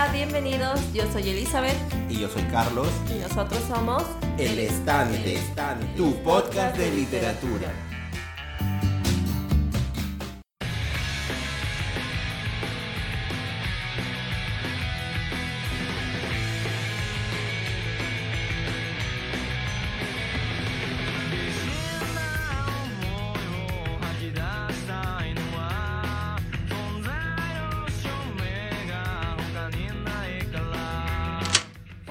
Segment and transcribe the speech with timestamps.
[0.00, 0.80] Hola, bienvenidos.
[0.94, 1.76] Yo soy Elizabeth.
[2.08, 2.86] Y yo soy Carlos.
[3.10, 4.04] Y nosotros somos
[4.38, 5.40] El Estante,
[5.96, 7.87] tu podcast de literatura.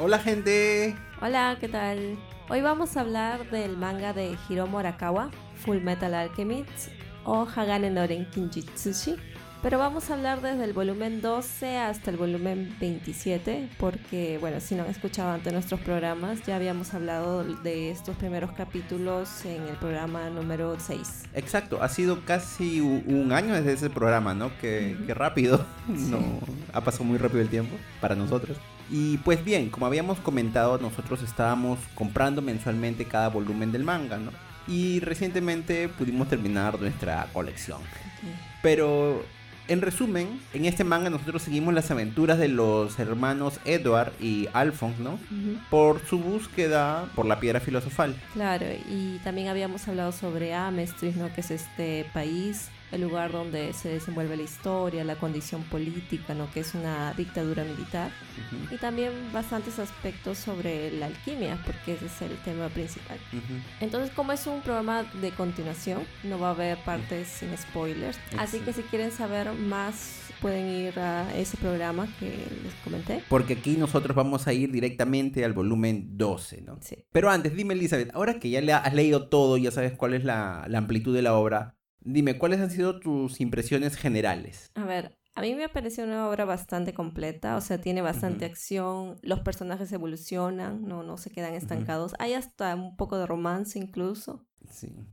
[0.08, 0.96] Hola gente.
[1.22, 2.18] Hola, ¿qué tal?
[2.48, 5.32] Hoy vamos a hablar del manga de Hiromu Arakawa,
[5.66, 6.88] Full Metal Alchemist
[7.26, 9.18] o Hagane no Ren Kinjitsushi.
[9.62, 14.76] Pero vamos a hablar desde el volumen 12 hasta el volumen 27, porque, bueno, si
[14.76, 19.76] no han escuchado antes nuestros programas, ya habíamos hablado de estos primeros capítulos en el
[19.76, 21.26] programa número 6.
[21.34, 24.52] Exacto, ha sido casi un año desde ese programa, ¿no?
[24.62, 26.40] Qué, rápido, no,
[26.72, 28.58] ha pasado muy rápido el tiempo para nosotros.
[28.90, 34.32] Y pues bien, como habíamos comentado, nosotros estábamos comprando mensualmente cada volumen del manga, ¿no?
[34.68, 37.82] Y recientemente pudimos terminar nuestra colección.
[38.62, 39.24] Pero
[39.68, 45.02] en resumen, en este manga nosotros seguimos las aventuras de los hermanos Edward y Alphonse,
[45.02, 45.20] ¿no?
[45.70, 48.16] Por su búsqueda por la piedra filosofal.
[48.34, 51.34] Claro, y también habíamos hablado sobre Amestris, ¿no?
[51.34, 56.50] Que es este país el lugar donde se desenvuelve la historia, la condición política, ¿no?
[56.52, 58.12] que es una dictadura militar,
[58.72, 63.18] y también bastantes aspectos sobre la alquimia, porque ese es el tema principal.
[63.82, 68.60] Entonces, como es un programa de continuación, no va a haber partes sin spoilers, así
[68.60, 72.30] que si quieren saber más pueden ir a ese programa que
[72.64, 73.24] les comenté.
[73.30, 76.78] Porque aquí nosotros vamos a ir directamente al volumen 12, ¿no?
[76.82, 77.06] Sí.
[77.12, 80.24] Pero antes, dime Elizabeth, ahora que ya le has leído todo, ya sabes cuál es
[80.24, 84.72] la, la amplitud de la obra, Dime, ¿cuáles han sido tus impresiones generales?
[84.76, 89.20] A ver, a mí me pareció una obra bastante completa, o sea, tiene bastante acción,
[89.22, 94.48] los personajes evolucionan, no, no se quedan estancados, hay hasta un poco de romance incluso.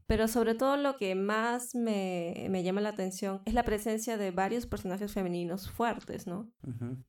[0.06, 4.66] Pero sobre todo lo que más me, llama la atención es la presencia de varios
[4.66, 6.50] personajes femeninos fuertes, ¿no?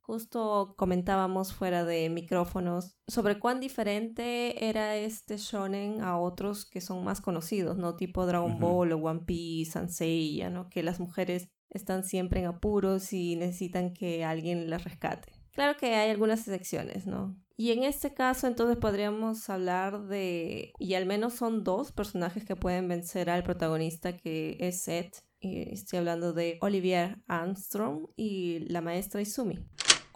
[0.02, 7.04] Justo comentábamos fuera de micrófonos sobre cuán diferente era este shonen a otros que son
[7.06, 7.96] más conocidos, ¿no?
[7.96, 10.70] Tipo Dragon Ball o One Piece, Sanseiya, ¿no?
[10.70, 15.32] Que las mujeres están siempre en apuros y necesitan que alguien las rescate.
[15.54, 17.36] Claro que hay algunas excepciones, ¿no?
[17.58, 22.58] Y en este caso entonces podríamos hablar de, y al menos son dos personajes que
[22.58, 25.24] pueden vencer al protagonista que es Seth.
[25.40, 29.60] Estoy hablando de Olivier Armstrong y la maestra Izumi.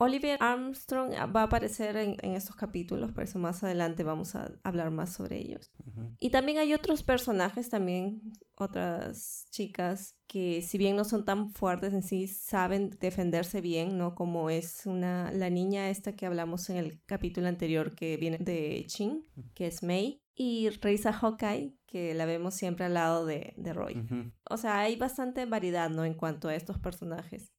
[0.02, 4.92] Olivier Armstrong va a aparecer en, estos capítulos, por eso más adelante vamos a hablar
[4.92, 5.72] más sobre ellos.
[6.20, 8.22] Y también hay otros personajes, también
[8.56, 14.16] otras chicas que si bien no son tan fuertes en sí, saben defenderse bien, ¿no?
[14.16, 18.86] Como es una, la niña esta que hablamos en el capítulo anterior que viene de
[18.88, 23.74] Chin, que es Mei, y Reisa Hawkeye, que la vemos siempre al lado de, de
[23.74, 24.02] Roy.
[24.50, 26.06] O sea, hay bastante variedad, ¿no?
[26.06, 27.52] En cuanto a estos personajes.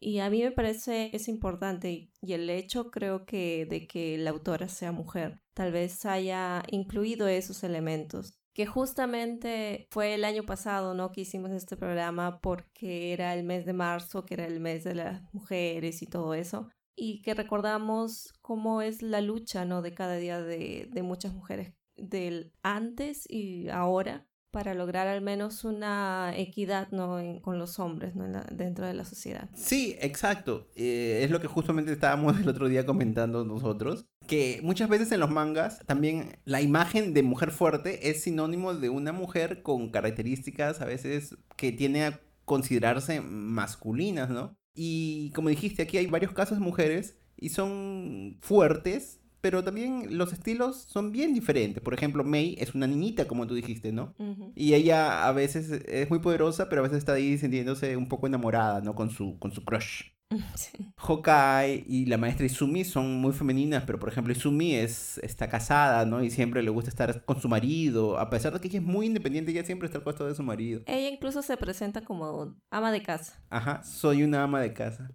[0.00, 4.30] Y a mí me parece es importante y el hecho creo que de que la
[4.30, 10.92] autora sea mujer tal vez haya incluido esos elementos que justamente fue el año pasado,
[10.92, 11.12] ¿no?
[11.12, 14.96] Que hicimos este programa porque era el mes de marzo, que era el mes de
[14.96, 19.80] las mujeres y todo eso, y que recordamos cómo es la lucha, ¿no?
[19.80, 25.64] De cada día de, de muchas mujeres del antes y ahora para lograr al menos
[25.64, 27.18] una equidad ¿no?
[27.42, 28.26] con los hombres ¿no?
[28.50, 29.48] dentro de la sociedad.
[29.54, 30.68] Sí, exacto.
[30.74, 34.06] Eh, es lo que justamente estábamos el otro día comentando nosotros.
[34.26, 38.88] Que muchas veces en los mangas también la imagen de mujer fuerte es sinónimo de
[38.88, 44.56] una mujer con características a veces que tiene a considerarse masculinas, ¿no?
[44.74, 50.32] Y como dijiste, aquí hay varios casos de mujeres y son fuertes, pero también los
[50.32, 51.82] estilos son bien diferentes.
[51.82, 54.14] Por ejemplo, Mei es una niñita, como tú dijiste, ¿no?
[54.54, 58.26] Y ella a veces es muy poderosa, pero a veces está ahí sintiéndose un poco
[58.26, 58.94] enamorada, ¿no?
[58.94, 60.04] Con su, con su crush.
[60.54, 60.92] Sí.
[61.00, 66.04] Hokai y la maestra Izumi son muy femeninas, pero por ejemplo Izumi es, está casada,
[66.04, 66.22] ¿no?
[66.22, 69.06] Y siempre le gusta estar con su marido, a pesar de que ella es muy
[69.06, 70.82] independiente, ella siempre está al costado de su marido.
[70.86, 73.40] Ella incluso se presenta como ama de casa.
[73.48, 75.10] Ajá, soy una ama de casa.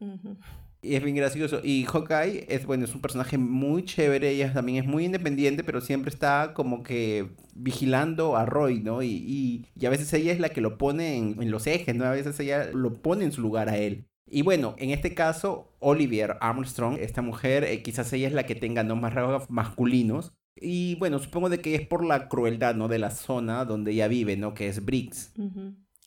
[0.83, 1.61] Y es bien gracioso.
[1.63, 4.31] Y Hawkeye es, bueno, es un personaje muy chévere.
[4.31, 9.01] Ella también es muy independiente, pero siempre está como que vigilando a Roy, ¿no?
[9.01, 12.03] Y, y, a veces ella es la que lo pone en, los ejes, ¿no?
[12.03, 14.05] A veces ella lo pone en su lugar a él.
[14.29, 18.55] Y bueno, en este caso, Olivier Armstrong, esta mujer, eh, quizás ella es la que
[18.55, 18.97] tenga ¿no?
[18.97, 20.33] más rasgos masculinos.
[20.55, 22.89] Y bueno, supongo de que es por la crueldad, ¿no?
[22.89, 24.53] De la zona donde ella vive, ¿no?
[24.53, 25.33] Que es Briggs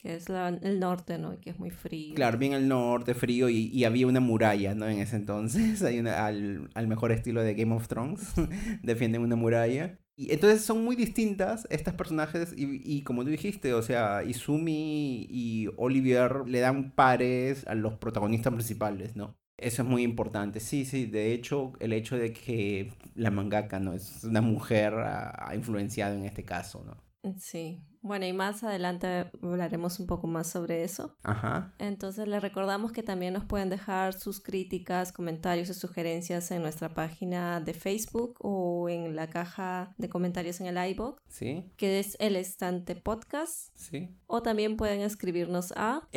[0.07, 1.35] que es el norte, ¿no?
[1.35, 2.15] Y que es muy frío.
[2.15, 4.87] Claro, bien al norte, frío, y, había una muralla, ¿no?
[4.87, 8.33] En ese entonces, Hay una, al, al, mejor estilo de Game of Thrones,
[8.85, 9.99] defienden una muralla.
[10.17, 15.27] Y entonces son muy distintas estas personajes y, y, como tú dijiste, o sea, Izumi
[15.29, 19.37] y Olivier le dan pares a los protagonistas principales, ¿no?
[19.59, 20.61] Eso es muy importante.
[20.61, 25.51] Sí, sí, de hecho, el hecho de que la mangaka no es una mujer ha
[25.55, 27.07] influenciado en este caso, ¿no?
[27.39, 31.15] Sí, bueno, y más adelante hablaremos un poco más sobre eso.
[31.23, 31.75] Ajá.
[31.79, 36.95] Entonces les recordamos que también nos pueden dejar sus críticas, comentarios y sugerencias en nuestra
[36.95, 41.21] página de Facebook o en la caja de comentarios en el iBook.
[41.29, 41.71] Sí.
[41.77, 43.71] Que es el estante podcast.
[43.75, 44.09] Sí.
[44.27, 46.09] O también pueden escribirnos a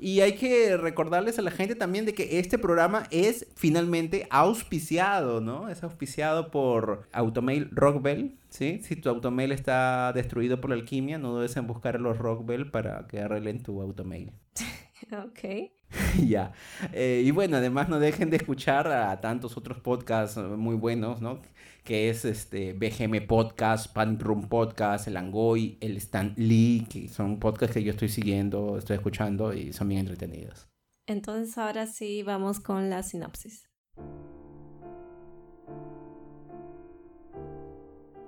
[0.00, 5.40] y hay que recordarles a la gente también de que este programa es finalmente auspiciado,
[5.40, 5.68] ¿no?
[5.68, 8.80] Es auspiciado por Automail Rockbell, ¿sí?
[8.82, 13.06] Si tu Automail está destruido por la alquimia, no dudes en buscar los Rockbell para
[13.06, 14.32] que arreglen tu Automail.
[15.12, 15.70] ok.
[16.26, 16.52] ya.
[16.92, 21.40] Eh, y bueno, además no dejen de escuchar a tantos otros podcasts muy buenos, ¿no?
[21.84, 27.38] Que es este BGM Podcast, Panic Room Podcast, El Angoy, el Stan Lee, que son
[27.38, 30.68] podcasts que yo estoy siguiendo, estoy escuchando y son bien entretenidos.
[31.06, 33.68] Entonces ahora sí vamos con la sinopsis.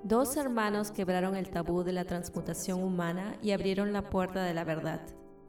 [0.02, 4.64] Dos hermanos quebraron el tabú de la transmutación humana y abrieron la puerta de la
[4.64, 5.00] verdad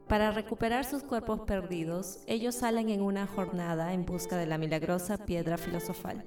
[0.08, 5.16] para recuperar sus cuerpos perdidos, ellos salen en una jornada en busca de la milagrosa
[5.24, 6.24] piedra filosofal.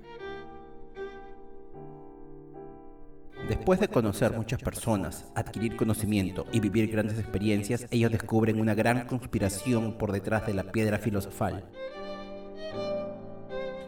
[3.47, 9.07] Después de conocer muchas personas, adquirir conocimiento y vivir grandes experiencias, ellos descubren una gran
[9.07, 11.63] conspiración por detrás de la piedra filosofal.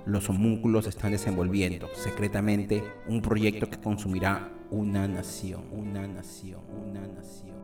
[0.06, 7.58] Los homúnculos están desenvolviendo secretamente un proyecto que consumirá una nación, una nación, una nación.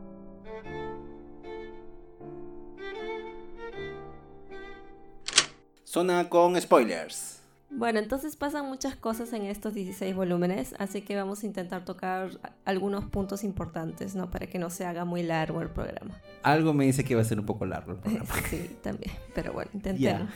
[5.85, 7.44] Zona con spoilers.
[7.77, 12.29] Bueno, entonces pasan muchas cosas en estos 16 volúmenes, así que vamos a intentar tocar
[12.63, 14.31] algunos puntos importantes, ¿no?
[14.31, 16.21] Para que no se haga muy largo el programa.
[16.41, 18.29] Algo me dice que va a ser un poco largo el programa.
[18.49, 20.29] sí, también, pero bueno, intentemos.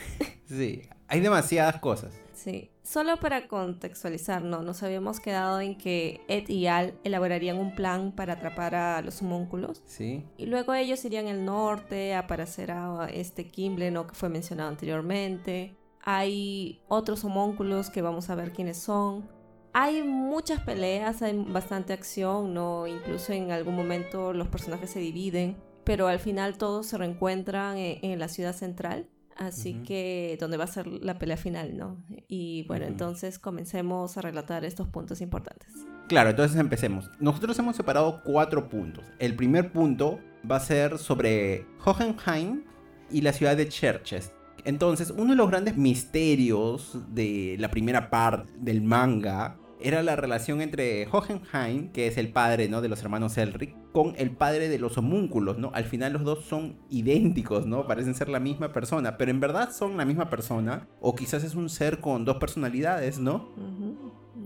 [0.46, 2.14] Sí, hay demasiadas cosas.
[2.34, 4.62] Sí, solo para contextualizar, ¿no?
[4.62, 9.22] Nos habíamos quedado en que Ed y Al elaborarían un plan para atrapar a los
[9.22, 9.82] homúnculos.
[9.86, 10.24] Sí.
[10.38, 14.08] Y luego ellos irían al norte a aparecer a este Kimble, ¿no?
[14.08, 15.76] Que fue mencionado anteriormente.
[16.02, 19.28] Hay otros homúnculos que vamos a ver quiénes son.
[19.74, 22.88] Hay muchas peleas, hay bastante acción, ¿no?
[22.88, 28.20] Incluso en algún momento los personajes se dividen, pero al final todos se reencuentran en
[28.20, 29.08] la ciudad central
[29.40, 32.04] Así que, donde va a ser la pelea final, ¿no?
[32.28, 35.70] Y bueno, entonces comencemos a relatar estos puntos importantes.
[36.10, 37.10] Claro, entonces empecemos.
[37.22, 39.06] Nosotros hemos separado cuatro puntos.
[39.18, 40.20] El primer punto
[40.50, 42.66] va a ser sobre Hohenheim
[43.10, 44.34] y la ciudad de Cherches.
[44.66, 50.62] Entonces, uno de los grandes misterios de la primera parte del manga era la relación
[50.62, 52.82] entre Hohenheim, que es el padre ¿no?
[52.82, 55.72] de los hermanos Elric, con el padre de los homúnculos, ¿no?
[55.74, 57.88] Al final los dos son idénticos, ¿no?
[57.88, 61.56] Parecen ser la misma persona, pero en verdad son la misma persona, o quizás es
[61.56, 63.50] un ser con dos personalidades, ¿no?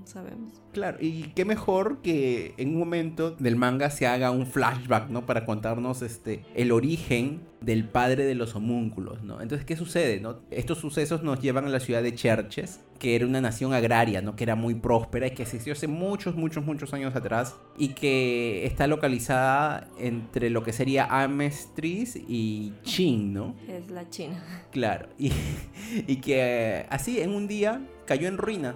[0.06, 0.62] Sabemos.
[0.72, 5.26] Claro, y qué mejor que en un momento del manga se haga un flashback, ¿no?
[5.26, 9.42] Para contarnos este, el origen del padre de los homúnculos, ¿no?
[9.42, 10.40] Entonces, ¿qué sucede, no?
[10.52, 14.36] Estos sucesos nos llevan a la ciudad de Cherches, que era una nación agraria, ¿no?
[14.36, 18.66] Que era muy próspera y que existió hace muchos, muchos, muchos años atrás y que
[18.66, 23.56] está localizada entre lo que sería Amestris y Chin, ¿no?
[23.68, 24.44] Es la China.
[24.72, 25.32] Claro, y,
[26.08, 28.76] y que así en un día cayó en ruina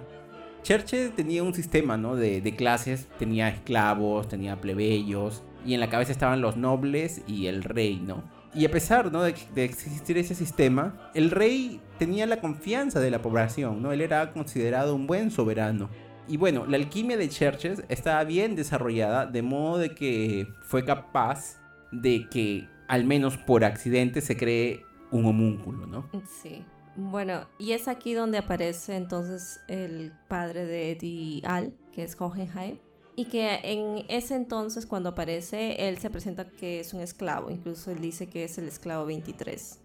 [0.68, 2.14] Churchill tenía un sistema ¿no?
[2.14, 7.62] de, clases, tenía esclavos, tenía plebeyos, y en la cabeza estaban los nobles y el
[7.62, 8.22] rey, ¿no?
[8.54, 9.22] Y a pesar ¿no?
[9.22, 9.34] de,
[9.64, 13.92] existir ese sistema, el rey tenía la confianza de la población, ¿no?
[13.92, 15.88] Él era considerado un buen soberano.
[16.28, 21.62] Y bueno, la alquimia de Churchill estaba bien desarrollada, de modo de que fue capaz
[21.92, 26.10] de que, al menos por accidente, se cree un homúnculo, ¿no?
[26.42, 26.62] Sí.
[27.00, 32.78] Bueno, y es aquí donde aparece entonces el padre de Eddie Al, que es Hohenheim,
[33.14, 37.92] y que en ese entonces cuando aparece él se presenta que es un esclavo, incluso
[37.92, 39.80] él dice que es el esclavo 23,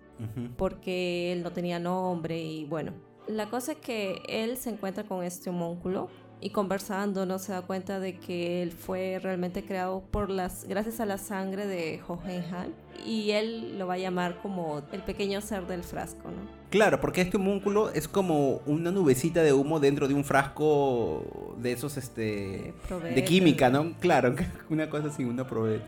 [0.58, 2.94] porque él no tenía nombre y bueno,
[3.28, 6.10] la cosa es que él se encuentra con este homúnculo
[6.44, 11.00] y conversando no se da cuenta de que él fue realmente creado por las gracias
[11.00, 12.74] a la sangre de Hohenheim
[13.06, 16.64] y él lo va a llamar como el pequeño ser del frasco, ¿no?
[16.70, 21.72] Claro, porque este homúnculo es como una nubecita de humo dentro de un frasco de
[21.72, 23.94] esos, este, de química, ¿no?
[24.00, 24.36] Claro,
[24.70, 25.86] una cosa así, una probeta.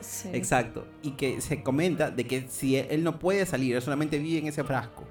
[0.00, 0.28] Sí.
[0.32, 0.84] Exacto.
[1.02, 4.46] Y que se comenta de que si él no puede salir, él solamente vive en
[4.46, 5.04] ese frasco.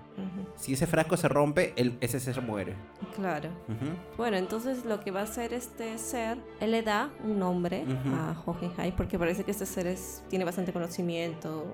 [0.58, 2.76] Si ese frasco se rompe, ese ser muere.
[3.16, 3.50] Claro.
[4.18, 8.36] Bueno, entonces lo que va a hacer este ser, él le da un nombre a
[8.46, 11.66] Hohenheim porque parece que este ser es, tiene bastante conocimiento,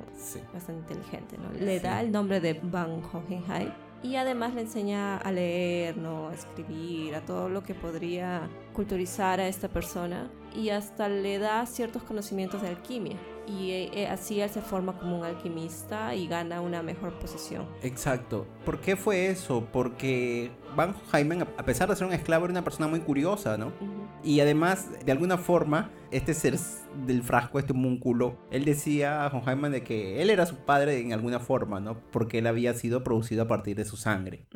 [0.53, 1.51] bastante inteligente, ¿no?
[1.57, 3.71] Le da el nombre de Van Hohenheim
[4.03, 6.27] y además le enseña a leer, ¿no?
[6.27, 11.65] a escribir, a todo lo que podría culturizar a esta persona y hasta le da
[11.65, 16.61] ciertos conocimientos de alquimia y eh, así él se forma como un alquimista y gana
[16.61, 17.65] una mejor posición.
[17.81, 18.47] Exacto.
[18.65, 19.67] ¿Por qué fue eso?
[19.71, 23.73] Porque Van Jaime, a pesar de ser un esclavo, era una persona muy curiosa, ¿no?
[24.23, 26.57] Y además, de alguna forma, este ser
[27.05, 31.13] del frasco, este múnculo, él decía a Jaime de que él era su padre en
[31.13, 31.99] alguna forma, ¿no?
[32.11, 34.47] Porque él había sido producido a partir de su sangre.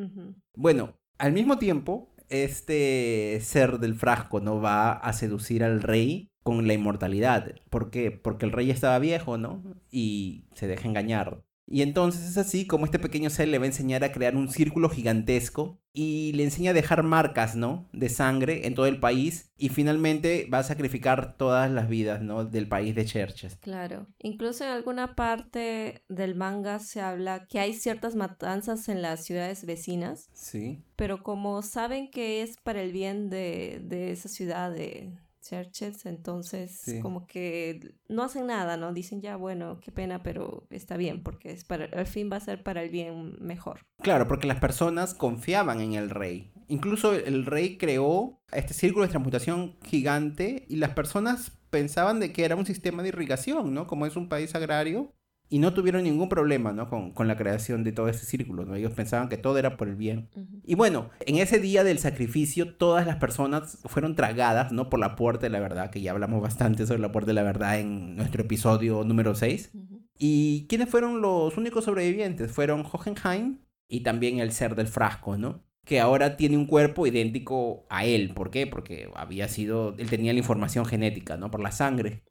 [0.55, 6.65] Bueno, al mismo tiempo, este ser del frasco no va a seducir al rey con
[6.65, 7.55] la inmortalidad.
[7.69, 8.09] ¿Por qué?
[8.09, 9.61] Porque el rey estaba viejo, ¿no?
[9.91, 11.43] Y se deja engañar.
[11.69, 14.47] Y entonces es así como este pequeño ser le va a enseñar a crear un
[14.47, 17.89] círculo gigantesco y le enseña a dejar marcas, ¿no?
[17.91, 22.45] De sangre en todo el país y finalmente va a sacrificar todas las vidas, ¿no?
[22.45, 23.57] Del país de Cherches.
[23.57, 24.07] Claro.
[24.19, 29.65] Incluso en alguna parte del manga se habla que hay ciertas matanzas en las ciudades
[29.65, 30.29] vecinas.
[30.31, 30.81] Sí.
[30.95, 35.11] Pero como saben que es para el bien de, de esa ciudad, de,
[35.47, 38.93] Churches, entonces como que no hacen nada, ¿no?
[38.93, 42.41] Dicen ya, bueno, qué pena, pero está bien, porque es para, al fin va a
[42.41, 43.81] ser para el bien mejor.
[44.01, 46.51] Claro, porque las personas confiaban en el rey.
[46.67, 52.45] Incluso el rey creó este círculo de transmutación gigante y las personas pensaban de que
[52.45, 53.87] era un sistema de irrigación, ¿no?
[53.87, 55.13] Como es un país agrario,
[55.49, 56.89] y no tuvieron ningún problema ¿no?
[56.89, 58.65] con, con, la creación de todo ese círculo.
[58.65, 58.75] ¿no?
[58.75, 60.29] Ellos pensaban que todo era por el bien.
[60.63, 64.89] Y bueno, en ese día del sacrificio, todas las personas fueron tragadas ¿no?
[64.89, 67.43] por la puerta de la verdad, que ya hablamos bastante sobre la puerta de la
[67.43, 69.71] verdad en nuestro episodio número 6.
[70.19, 72.51] ¿Y quiénes fueron los únicos sobrevivientes?
[72.51, 75.67] Fueron Hohenheim y también el ser del frasco, ¿no?
[75.87, 78.33] que ahora tiene un cuerpo idéntico a él.
[78.33, 78.67] ¿Por qué?
[78.67, 81.49] Porque había sido, él tenía la información genética, ¿no?
[81.49, 82.23] Por la sangre.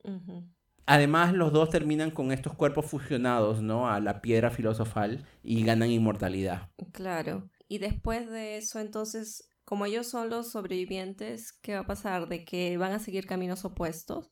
[0.87, 3.89] Además, los dos terminan con estos cuerpos fusionados, ¿no?
[3.89, 6.71] A la piedra filosofal y ganan inmortalidad.
[6.93, 7.51] Claro.
[7.69, 12.29] Y después de eso, entonces, como ellos son los sobrevivientes, ¿qué va a pasar?
[12.29, 14.31] De que van a seguir caminos opuestos.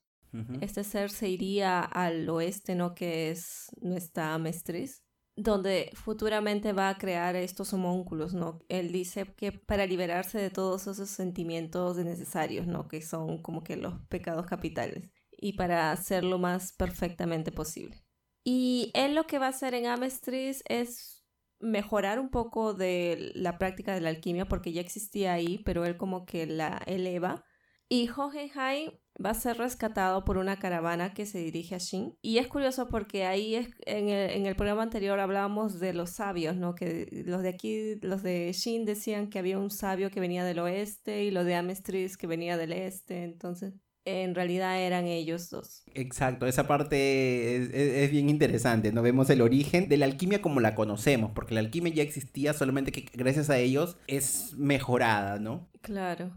[0.61, 2.97] Este ser se iría al oeste, ¿no?
[2.97, 5.05] Que es nuestra Mestriz,
[5.37, 8.59] donde futuramente va a crear estos homúnculos, ¿no?
[8.69, 12.89] Él dice que para liberarse de todos esos sentimientos necesarios, ¿no?
[12.89, 18.05] Que son como que los pecados capitales y para hacerlo más perfectamente posible.
[18.45, 21.25] Y él lo que va a hacer en Amestris es
[21.61, 25.97] mejorar un poco de la práctica de la alquimia porque ya existía ahí, pero él
[25.97, 27.45] como que la eleva.
[27.89, 28.93] Y Hohenheim
[29.25, 32.19] va a ser rescatado por una caravana que se dirige a Shin.
[32.23, 36.75] Y es curioso porque ahí es, en, el, programa anterior hablábamos de los sabios, ¿no?
[36.75, 40.59] Que los de aquí, los de Shin decían que había un sabio que venía del
[40.59, 43.23] oeste y los de Amestris que venía del este.
[43.23, 45.85] Entonces en realidad eran ellos dos.
[45.95, 49.03] Exacto, esa parte es, bien interesante, ¿no?
[49.03, 52.93] Vemos el origen de la alquimia como la conocemos, porque la alquimia ya existía, solamente
[52.93, 55.69] que gracias a ellos es mejorada, ¿no?
[55.81, 56.31] Claro.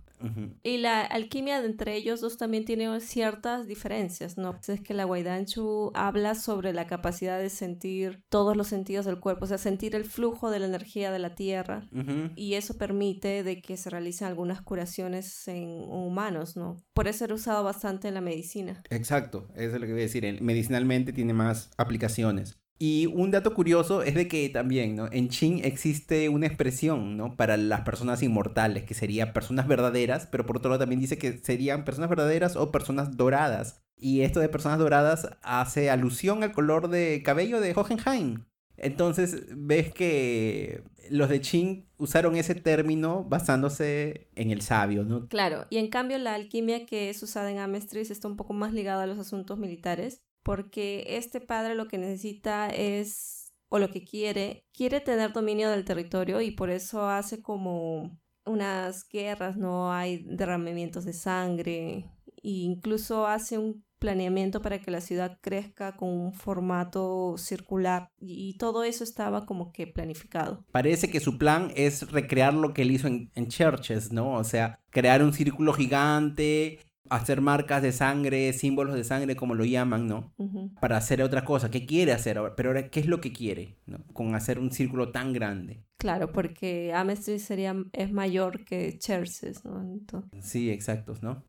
[0.64, 4.60] Y la alquimia de entre ellos dos también tiene ciertas diferencias, ¿no?
[4.68, 9.46] Es que la Waidanchu habla sobre la capacidad de sentir todos los sentidos del cuerpo,
[9.46, 11.88] o sea, sentir el flujo de la energía de la tierra.
[12.36, 16.78] Y eso permite de que se realicen algunas curaciones en humanos, ¿no?
[16.94, 18.84] Por eso era usado bastante en la medicina.
[18.90, 20.42] Exacto, eso es lo que voy a decir.
[20.42, 22.58] Medicinalmente tiene más aplicaciones.
[22.80, 25.08] Y un dato curioso es de que también, ¿no?
[25.12, 27.36] En Chin existe una expresión, ¿no?
[27.36, 31.40] Para las personas inmortales, que serían personas verdaderas, pero por otro lado también dice que
[31.40, 33.82] serían personas verdaderas o personas doradas.
[33.98, 38.46] Y esto de personas doradas hace alusión al color de cabello de Hohenheim.
[38.78, 45.28] Entonces ves que los de Chin usaron ese término basándose en el sabio, ¿no?
[45.28, 48.74] Claro, y en cambio la alquimia que es usada en Amestris está un poco más
[48.74, 54.06] ligada a los asuntos militares porque este padre lo que necesita es, o lo que
[54.06, 60.24] quiere, quiere tener dominio del territorio y por eso hace como unas guerras, no hay
[60.24, 66.32] derramamientos de sangre, e incluso hace un planeamiento para que la ciudad crezca con un
[66.32, 70.64] formato circular y todo eso estaba como que planificado.
[70.72, 74.36] Parece que su plan es recrear lo que él hizo en, en Churches, ¿no?
[74.36, 79.66] O sea, crear un círculo gigante hacer marcas de sangre, símbolos de sangre, como lo
[79.66, 80.34] llaman, ¿no?
[80.80, 81.72] Para hacer otra cosa.
[81.72, 82.56] ¿Qué quiere hacer ahora?
[82.56, 83.78] Pero ahora, ¿qué es lo que quiere?
[83.86, 84.00] ¿no?
[84.14, 85.84] Con hacer un círculo tan grande.
[85.98, 90.00] Claro, porque Amestris sería, es mayor que Cherses, ¿no?
[90.42, 91.44] Sí, exactos, ¿no?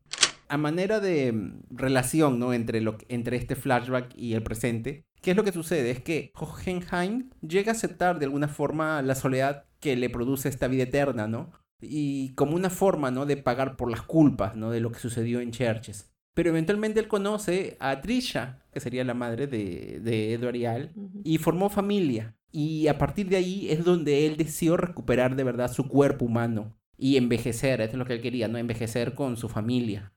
[0.47, 2.53] A manera de mm, relación, ¿no?
[2.53, 5.91] Entre, lo, entre este flashback y el presente, ¿qué es lo que sucede?
[5.91, 10.67] Es que Hohenheim llega a aceptar de alguna forma la soledad que le produce esta
[10.67, 11.51] vida eterna, ¿no?
[11.81, 13.25] Y como una forma, ¿no?
[13.25, 14.71] De pagar por las culpas, ¿no?
[14.71, 16.11] De lo que sucedió en Churches.
[16.33, 20.93] Pero eventualmente él conoce a Trisha, que sería la madre de, de Edward y Al,
[21.23, 22.35] y formó familia.
[22.51, 26.75] Y a partir de ahí es donde él decidió recuperar de verdad su cuerpo humano
[26.97, 28.57] y envejecer, eso es lo que él quería, ¿no?
[28.57, 30.13] Envejecer con su familia.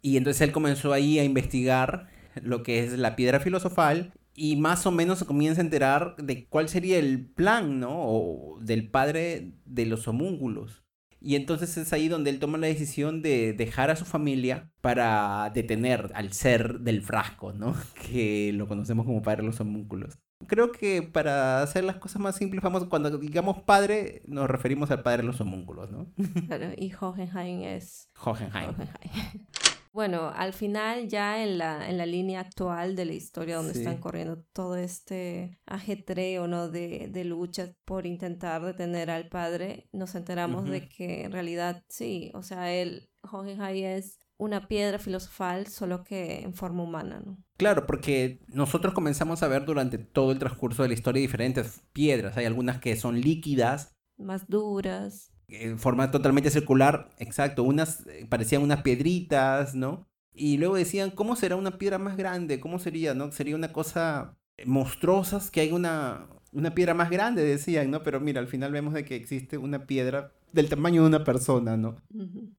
[0.00, 2.08] Y entonces él comenzó ahí a investigar
[2.42, 6.46] lo que es la piedra filosofal y más o menos se comienza a enterar de
[6.46, 7.94] cuál sería el plan, ¿no?
[7.96, 10.85] O del padre de los homúnculos.
[11.26, 15.50] Y entonces es ahí donde él toma la decisión de dejar a su familia para
[15.52, 17.74] detener al ser del frasco, ¿no?
[18.08, 20.20] Que lo conocemos como padre de los homúnculos.
[20.46, 25.02] Creo que para hacer las cosas más simples, vamos, cuando digamos padre, nos referimos al
[25.02, 26.06] padre de los homúnculos, ¿no?
[26.46, 28.08] Claro, y Hohenheim es...
[28.24, 28.70] Hohenheim.
[28.70, 29.46] Hohenheim.
[29.96, 33.96] Bueno, al final ya en la, en la línea actual de la historia donde están
[33.96, 36.68] corriendo todo este ajetreo ¿no?
[36.68, 42.30] de, de luchas por intentar detener al padre, nos enteramos de que en realidad sí,
[42.34, 47.38] o sea, él, Hohenheim es una piedra filosofal, solo que en forma humana, ¿no?
[47.56, 52.36] Claro, porque nosotros comenzamos a ver durante todo el transcurso de la historia diferentes piedras.
[52.36, 53.96] Hay algunas que son líquidas.
[54.18, 60.06] Más duras en forma totalmente circular, exacto, unas eh, parecían unas piedritas, ¿no?
[60.34, 62.60] Y luego decían, ¿cómo será una piedra más grande?
[62.60, 63.32] ¿Cómo sería, no?
[63.32, 68.02] Sería una cosa monstruosa que hay una, una piedra más grande, decían, ¿no?
[68.02, 71.76] Pero mira, al final vemos de que existe una piedra del tamaño de una persona,
[71.76, 71.96] ¿no?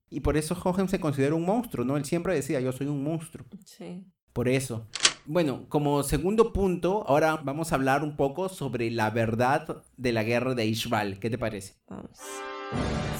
[0.09, 1.97] Y por eso Hohem se considera un monstruo, ¿no?
[1.97, 3.45] Él siempre decía, yo soy un monstruo.
[3.65, 4.05] Sí.
[4.33, 4.87] Por eso.
[5.25, 10.23] Bueno, como segundo punto, ahora vamos a hablar un poco sobre la verdad de la
[10.23, 11.19] guerra de Ishbal.
[11.19, 11.73] ¿Qué te parece?
[11.87, 12.19] Vamos.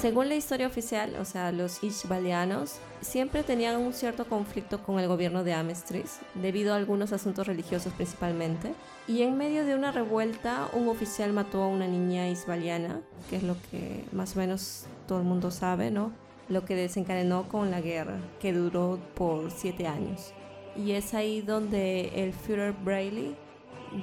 [0.00, 5.08] Según la historia oficial, o sea, los ishbalianos siempre tenían un cierto conflicto con el
[5.08, 8.74] gobierno de Amestris, debido a algunos asuntos religiosos principalmente.
[9.08, 13.42] Y en medio de una revuelta, un oficial mató a una niña isbaliana, que es
[13.42, 16.12] lo que más o menos todo el mundo sabe, ¿no?
[16.48, 20.32] Lo que desencadenó con la guerra, que duró por siete años.
[20.76, 23.34] Y es ahí donde el Führer Braille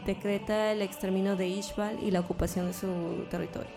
[0.05, 3.71] decreta el exterminio de Ishbal y la ocupación de su territorio.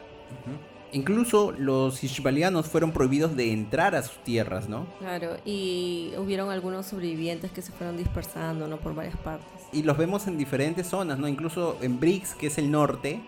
[0.92, 4.86] Incluso los ishbalianos fueron prohibidos de entrar a sus tierras, ¿no?
[4.98, 8.78] Claro, y hubieron algunos sobrevivientes que se fueron dispersando, ¿no?
[8.78, 9.46] Por varias partes.
[9.72, 11.28] Y los vemos en diferentes zonas, ¿no?
[11.28, 13.20] Incluso en Brix, que es el norte,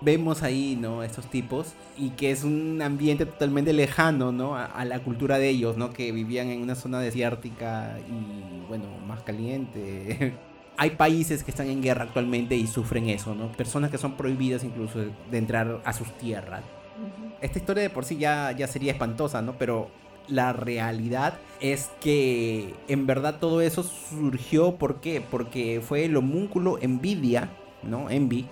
[0.00, 1.02] vemos ahí, ¿no?
[1.02, 4.56] Estos tipos, y que es un ambiente totalmente lejano, ¿no?
[4.56, 5.92] A, a, la cultura de ellos, ¿no?
[5.92, 10.34] Que vivían en una zona desértica y, bueno, más caliente.
[10.76, 13.50] Hay países que están en guerra actualmente y sufren eso, ¿no?
[13.52, 16.62] Personas que son prohibidas incluso de entrar a sus tierras.
[17.42, 19.58] Esta historia de por sí ya, ya sería espantosa, ¿no?
[19.58, 19.90] Pero
[20.28, 25.20] la realidad es que en verdad todo eso surgió, ¿por qué?
[25.20, 27.50] Porque fue el homúnculo Envidia,
[27.82, 28.08] ¿no?
[28.10, 28.46] Envy,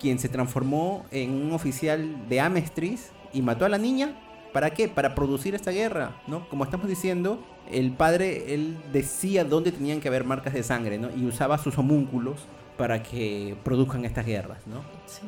[0.00, 4.16] quien se transformó en un oficial de Amestris y mató a la niña.
[4.54, 4.88] ¿Para qué?
[4.88, 6.48] Para producir esta guerra, ¿no?
[6.48, 7.38] Como estamos diciendo,
[7.70, 11.08] el padre, él decía dónde tenían que haber marcas de sangre, ¿no?
[11.14, 12.40] Y usaba sus homúnculos
[12.76, 14.80] para que produzcan estas guerras, ¿no?
[15.06, 15.20] Sí.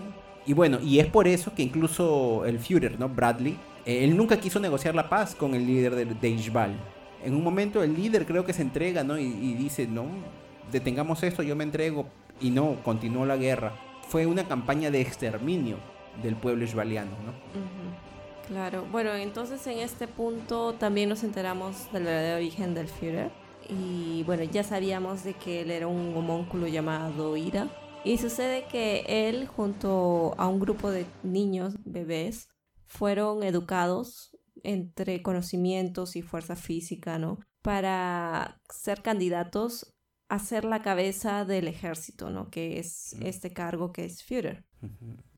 [0.46, 3.08] Y bueno, y es por eso que incluso el Führer, ¿no?
[3.08, 6.76] Bradley, eh, él nunca quiso negociar la paz con el líder de, de
[7.24, 9.18] En un momento el líder creo que se entrega, ¿no?
[9.18, 10.06] Y, dice, no,
[10.70, 12.06] detengamos esto, yo me entrego.
[12.40, 13.72] Y no, continuó la guerra.
[14.08, 15.76] Fue una campaña de exterminio
[16.22, 17.32] del pueblo ishbaliano, ¿no?
[18.48, 23.30] Claro, bueno, entonces en este punto también nos enteramos del verdadero origen del Führer.
[23.68, 27.68] Y bueno, ya sabíamos de que él era un homónculo llamado Ira
[28.04, 32.48] y sucede que él junto a un grupo de niños, bebés,
[32.86, 37.38] fueron educados entre conocimientos y fuerza física, ¿no?
[37.62, 39.94] Para ser candidatos
[40.28, 42.50] a ser la cabeza del ejército, ¿no?
[42.50, 44.64] Que es este cargo que es Führer.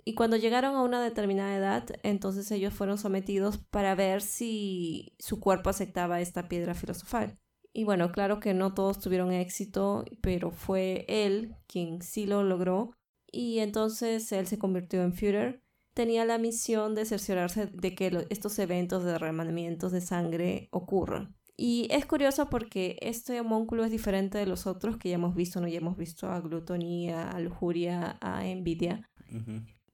[0.05, 5.40] Y cuando llegaron a una determinada edad, entonces ellos fueron sometidos para ver si su
[5.40, 7.38] cuerpo aceptaba esta piedra filosofal.
[7.76, 12.92] Y bueno, claro que no todos tuvieron éxito, pero fue él quien sí lo logró.
[13.32, 15.60] Y entonces él se convirtió en Führer.
[15.92, 21.37] Tenía la misión de cerciorarse de que estos eventos de derramamientos de sangre ocurran.
[21.56, 25.60] Y es curioso porque este homúnculo es diferente de los otros que ya hemos visto,
[25.60, 25.66] ¿no?
[25.66, 29.10] Ya hemos visto a glutonía, a lujuria, a envidia,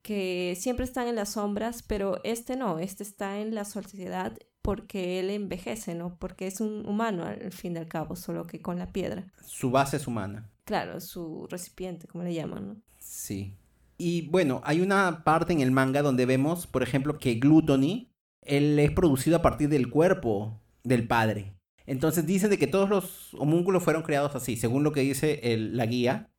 [0.03, 4.37] que siempre están en las sombras, pero este no, este está en la sociedad
[4.71, 6.15] porque él envejece, ¿no?
[6.17, 9.27] Porque es un humano al fin y al cabo, solo que con la piedra.
[9.45, 10.49] Su base es humana.
[10.65, 12.77] Claro, su recipiente, como le llaman, ¿no?
[13.01, 13.57] Sí.
[13.99, 18.79] Y bueno, hay una parte en el manga donde vemos, por ejemplo, que Gluttony, él
[18.79, 21.57] es producido a partir del cuerpo del padre.
[21.85, 25.87] Entonces dicen de que todos los homúnculos fueron creados así, según lo que dice la
[25.87, 26.31] guía.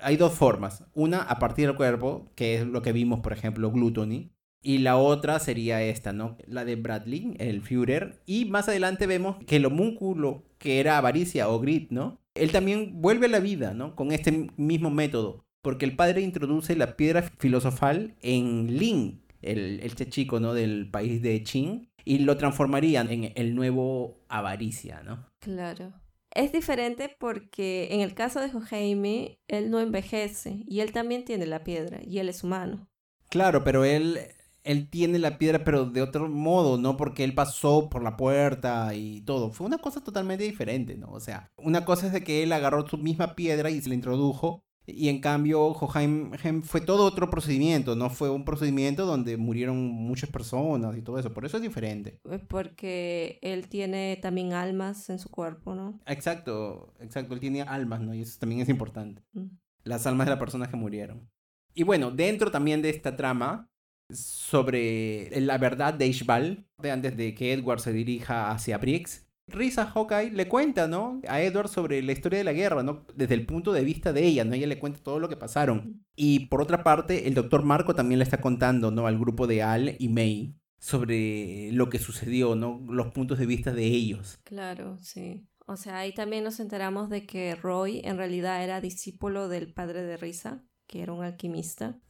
[0.00, 0.82] Hay dos formas.
[0.92, 4.32] Una a partir del cuerpo, que es lo que vimos, por ejemplo, Gluttony.
[4.62, 6.36] Y la otra sería esta, ¿no?
[6.46, 8.20] La de Bradley, el Führer.
[8.26, 12.20] Y más adelante vemos que el homúnculo, que era avaricia o grit, ¿no?
[12.34, 13.96] Él también vuelve a la vida, ¿no?
[13.96, 15.44] Con este mismo método.
[15.62, 20.54] Porque el padre introduce la piedra filosofal en Lin, el, el chico, ¿no?
[20.54, 25.26] Del país de Qin y lo transformarían en el nuevo avaricia, ¿no?
[25.38, 25.92] Claro.
[26.32, 31.46] Es diferente porque en el caso de Joheime, él no envejece y él también tiene
[31.46, 32.88] la piedra y él es humano.
[33.28, 34.18] Claro, pero él,
[34.64, 36.96] él tiene la piedra pero de otro modo, ¿no?
[36.96, 39.50] Porque él pasó por la puerta y todo.
[39.52, 41.10] Fue una cosa totalmente diferente, ¿no?
[41.10, 43.94] O sea, una cosa es de que él agarró su misma piedra y se la
[43.94, 49.78] introdujo y en cambio, Hoheim fue todo otro procedimiento, no fue un procedimiento donde murieron
[49.78, 51.32] muchas personas y todo eso.
[51.32, 52.20] Por eso es diferente.
[52.48, 56.00] Porque él tiene también almas en su cuerpo, ¿no?
[56.06, 57.34] Exacto, exacto.
[57.34, 58.14] Él tiene almas, ¿no?
[58.14, 59.22] Y eso también es importante.
[59.32, 59.46] Mm.
[59.84, 61.28] Las almas de las personas que murieron.
[61.74, 63.70] Y bueno, dentro también de esta trama,
[64.12, 70.30] sobre la verdad de Ishbal, antes de que Edward se dirija hacia Briggs, Risa Hawkeye
[70.30, 71.20] le cuenta, ¿no?
[71.28, 73.04] A Edward sobre la historia de la guerra, ¿no?
[73.14, 74.54] Desde el punto de vista de ella, ¿no?
[74.54, 76.04] Ella le cuenta todo lo que pasaron.
[76.16, 79.06] Y por otra parte, el doctor Marco también le está contando, ¿no?
[79.06, 82.80] Al grupo de Al y May sobre lo que sucedió, ¿no?
[82.88, 84.38] Los puntos de vista de ellos.
[84.44, 85.46] Claro, sí.
[85.66, 90.02] O sea, ahí también nos enteramos de que Roy en realidad era discípulo del padre
[90.02, 92.00] de Risa, que era un alquimista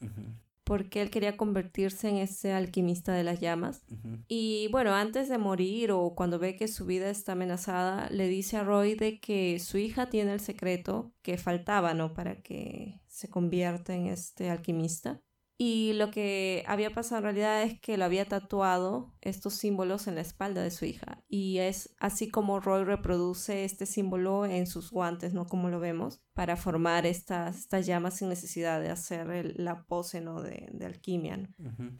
[0.70, 3.82] porque él quería convertirse en ese alquimista de las llamas.
[4.28, 8.56] Y bueno, antes de morir o cuando ve que su vida está amenazada, le dice
[8.56, 12.14] a Roy de que su hija tiene el secreto que faltaba, ¿no?
[12.14, 15.20] Para que se convierta en este alquimista.
[15.62, 20.14] Y lo que había pasado en realidad es que lo había tatuado estos símbolos en
[20.14, 21.22] la espalda de su hija.
[21.28, 25.46] Y es así como Roy reproduce este símbolo en sus guantes, ¿no?
[25.46, 30.40] Como lo vemos, para formar estas, estas llamas sin necesidad de hacer la pose, ¿no?
[30.40, 31.46] De, alquimia.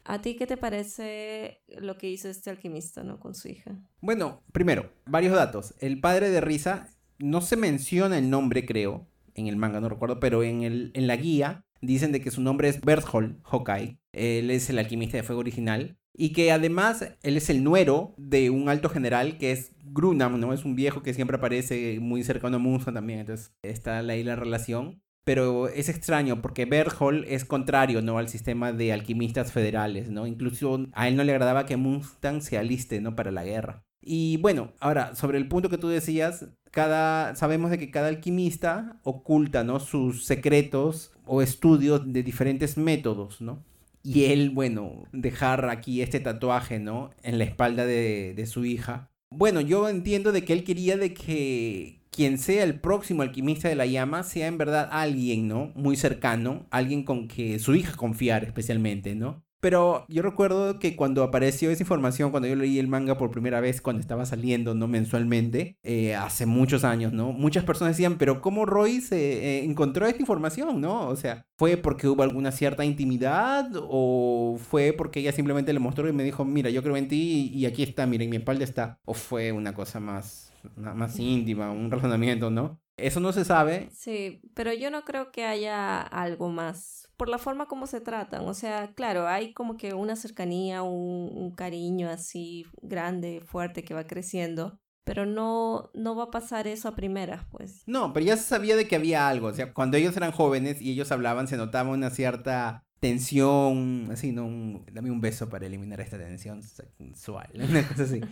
[0.05, 3.20] ¿A ti qué te parece lo que hizo este alquimista, ¿no?
[3.20, 3.79] Con su hija.
[4.01, 5.75] Bueno, primero, varios datos.
[5.81, 10.18] El padre de Risa, no se menciona el nombre, creo, en el manga, no recuerdo,
[10.18, 13.99] pero en, el, en la guía Dicen de que su nombre es Berthold Hawkeye.
[14.12, 15.97] Él es el alquimista de fuego original.
[16.12, 20.53] Y que además él es el nuero de un alto general que es Grunam, ¿no?
[20.53, 23.21] Es un viejo que siempre aparece muy cercano a Munza también.
[23.21, 25.01] Entonces está ahí la relación.
[25.25, 28.19] Pero es extraño porque Berthold es contrario, ¿no?
[28.19, 30.27] Al sistema de alquimistas federales, ¿no?
[30.27, 33.14] Incluso a él no le agradaba que Mustang se aliste, ¿no?
[33.14, 33.85] Para la guerra.
[34.03, 38.99] Y bueno, ahora, sobre el punto que tú decías, cada, sabemos de que cada alquimista
[39.05, 39.79] oculta, ¿no?
[39.79, 43.62] Sus secretos o estudios de diferentes métodos, ¿no?
[44.03, 47.11] Y él, bueno, dejar aquí este tatuaje, ¿no?
[47.23, 49.12] En la espalda de, de su hija.
[49.31, 53.77] Bueno, yo entiendo de que él quería de que quien sea el próximo alquimista de
[53.77, 55.71] la llama sea en verdad alguien, ¿no?
[55.77, 59.45] Muy cercano, alguien con que su hija confiar especialmente, ¿no?
[59.61, 63.61] Pero yo recuerdo que cuando apareció esa información, cuando yo leí el manga por primera
[63.61, 64.88] vez, cuando estaba saliendo, ¿no?
[64.88, 67.33] Mensualmente, eh, hace muchos años, ¿no?
[67.33, 69.18] Muchas personas decían, pero ¿cómo Roy se
[69.59, 71.09] eh, encontró esta información, ¿no?
[71.09, 76.09] O sea, ¿fue porque hubo alguna cierta intimidad o fue porque ella simplemente le mostró
[76.09, 78.64] y me dijo, mira, yo creo en ti y aquí está, mira, en mi espalda
[78.64, 78.99] está?
[79.05, 82.81] ¿O fue una cosa más, más íntima, un razonamiento, ¿no?
[82.96, 83.88] Eso no se sabe.
[83.92, 88.48] Sí, pero yo no creo que haya algo más por la forma como se tratan.
[88.48, 94.06] O sea, claro, hay como que una cercanía, un, cariño así grande, fuerte que va
[94.06, 94.80] creciendo.
[95.04, 97.83] Pero no, no va a pasar eso a primeras, pues.
[97.85, 99.48] No, pero ya se sabía de que había algo.
[99.48, 104.33] O sea, cuando ellos eran jóvenes y ellos hablaban, se notaba una cierta tensión, así,
[104.33, 104.83] ¿no?
[104.90, 108.22] dame un beso para eliminar esta tensión sexual, una cosa así.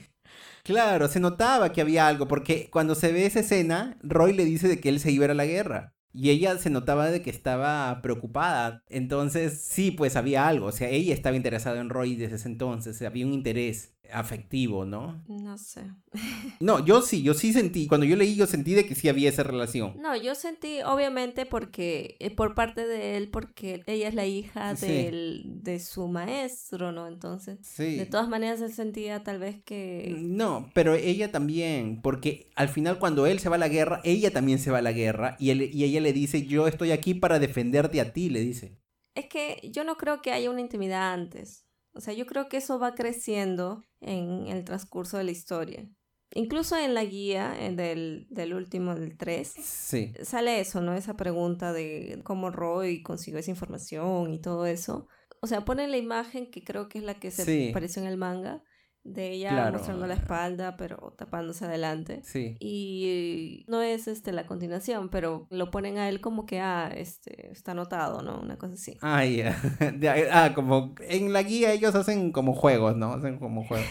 [0.63, 4.67] Claro, se notaba que había algo, porque cuando se ve esa escena, Roy le dice
[4.67, 5.95] de que él se iba a la guerra.
[6.13, 8.83] Y ella se notaba de que estaba preocupada.
[8.89, 10.67] Entonces, sí, pues había algo.
[10.67, 13.01] O sea, ella estaba interesada en Roy desde ese entonces.
[13.03, 13.98] Había un interés.
[14.13, 15.23] Afectivo, ¿no?
[15.29, 15.83] No sé.
[16.61, 19.29] no, yo sí, yo sí sentí, cuando yo leí yo sentí de que sí había
[19.29, 19.95] esa relación.
[20.01, 24.75] No, yo sentí obviamente porque eh, por parte de él, porque ella es la hija
[24.75, 27.07] de su maestro, ¿no?
[27.07, 30.17] Entonces, de todas maneras él sentía tal vez que...
[30.19, 34.33] No, pero ella también, porque al final cuando él se va a la guerra, ella
[34.33, 37.15] también se va a la guerra y, él, y ella le dice, yo estoy aquí
[37.15, 38.79] para defenderte a ti, le dice.
[39.15, 41.67] Es que yo no creo que haya una intimidad antes.
[41.93, 45.89] O sea, yo creo que eso va creciendo en el transcurso de la historia.
[46.35, 50.13] Incluso en la guía eh, del, último, del 3, sí.
[50.23, 50.95] sale eso, ¿no?
[50.95, 55.09] Esa pregunta de cómo Roy consiguió esa información y todo eso.
[55.41, 58.19] O sea, pone la imagen que creo que es la que se apareció en el
[58.19, 58.63] manga,
[59.05, 62.21] de ella mostrando la espalda, pero tapándose adelante.
[62.25, 62.57] Sí.
[62.61, 67.51] Y no es este la continuación, pero lo ponen a él como que ah, este
[67.51, 68.41] está anotado, ¿no?
[68.41, 68.99] Una cosa así.
[69.01, 69.57] Ah, ya.
[70.33, 73.15] ah, como en la guía ellos hacen como juegos, ¿no?
[73.15, 73.87] Hacen como juegos.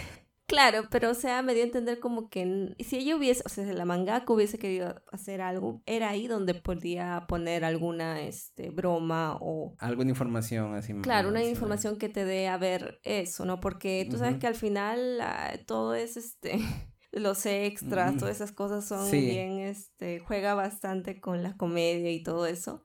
[0.47, 3.65] Claro, pero o sea, me dio a entender como que si ella hubiese, o sea,
[3.65, 9.37] si la mangaka hubiese querido hacer algo, era ahí donde podía poner alguna este, broma
[9.41, 9.75] o...
[9.77, 10.93] Alguna información así.
[11.01, 13.59] Claro, una información que te dé a ver eso, ¿no?
[13.59, 16.59] Porque tú sabes que al final ah, todo es este...
[17.11, 22.45] los extras, todas esas cosas son bien, este, juega bastante con la comedia y todo
[22.45, 22.83] eso.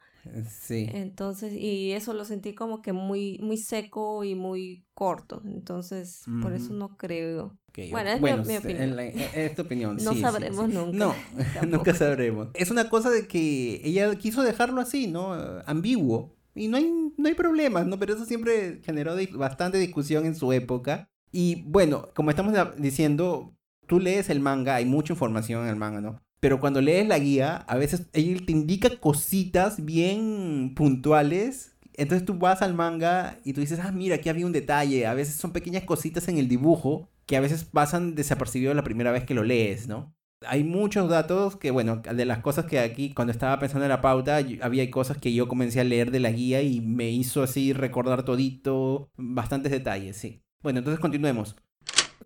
[0.49, 0.89] Sí.
[0.93, 5.43] Entonces, y eso lo sentí como que muy, muy seco y muy corto.
[5.45, 7.59] Entonces, por eso no creo.
[7.91, 8.99] Bueno, es mi, opinión.
[8.99, 9.97] es tu opinión.
[10.03, 10.97] no sabremos nunca.
[10.97, 11.15] No,
[11.69, 12.49] nunca sabremos.
[12.55, 15.33] Es una cosa de que ella quiso dejarlo así, ¿no?
[15.67, 16.37] Ambiguo.
[16.55, 17.99] Y no hay, no hay problemas, ¿no?
[17.99, 21.09] Pero eso siempre generó bastante discusión en su época.
[21.33, 23.57] Y bueno, como estamos diciendo,
[23.87, 26.23] tú lees el manga, hay mucha información en el manga, ¿no?
[26.42, 31.76] Pero cuando lees la guía, a veces él te indica cositas bien puntuales.
[31.94, 35.07] Entonces tú vas al manga y tú dices, ah, mira, aquí había un detalle.
[35.07, 39.12] A veces son pequeñas cositas en el dibujo que a veces pasan desapercibidos la primera
[39.12, 40.16] vez que lo lees, ¿no?
[40.44, 44.00] Hay muchos datos que, bueno, de las cosas que aquí, cuando estaba pensando en la
[44.00, 47.72] pauta, había cosas que yo comencé a leer de la guía y me hizo así
[47.72, 50.42] recordar todito, bastantes detalles, sí.
[50.61, 51.55] Bueno, entonces continuemos.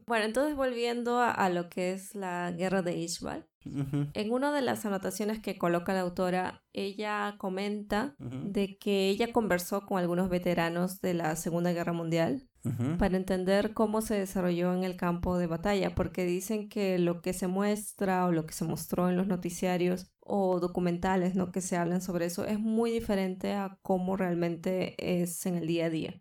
[0.06, 3.44] Bueno, entonces volviendo a, lo que es la guerra de Ishbal,
[4.14, 9.86] en una de las anotaciones que coloca la autora, ella comenta de que ella conversó
[9.86, 12.48] con algunos veteranos de la Segunda Guerra Mundial
[12.98, 17.32] para entender cómo se desarrolló en el campo de batalla, porque dicen que lo que
[17.32, 21.52] se muestra o lo que se mostró en los noticiarios o documentales ¿no?
[21.52, 25.86] que se hablan sobre eso es muy diferente a cómo realmente es en el día
[25.86, 26.20] a día.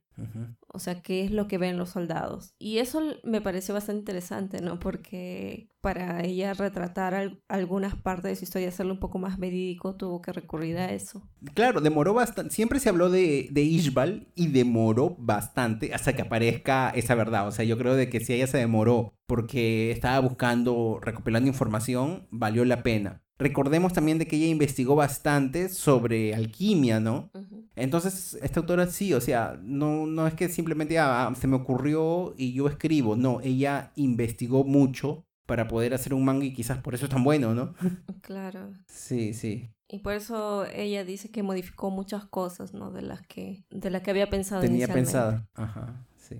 [0.76, 2.54] O sea, qué es lo que ven los soldados.
[2.60, 4.80] Y eso me pareció bastante interesante, ¿no?
[4.80, 10.22] Porque para ella retratar algunas partes de su historia, hacerlo un poco más verídico, tuvo
[10.22, 11.22] que recurrir a eso.
[11.54, 12.54] Claro, demoró bastante.
[12.54, 17.48] Siempre se habló de, de Ishbal y demoró bastante hasta que aparezca esa verdad.
[17.48, 22.28] O sea, yo creo de que si ella se demoró porque estaba buscando, recopilando información,
[22.32, 23.25] valió la pena.
[23.38, 27.32] Recordemos también de que ella investigó bastante sobre alquimia, ¿no?
[27.76, 32.34] Entonces, esta autora sí, o sea, no, no es que simplemente ah, se me ocurrió
[32.38, 36.96] y yo escribo, no, ella investigó mucho para poder hacer un manga y quizás por
[36.96, 37.76] eso es tan bueno, ¿no?
[38.22, 38.72] Claro.
[38.88, 39.70] Sí, sí.
[39.88, 42.92] Y por eso ella dice que modificó muchas cosas, ¿no?
[42.92, 46.40] De las que, de las que había pensado Tenía pensado, ajá, sí.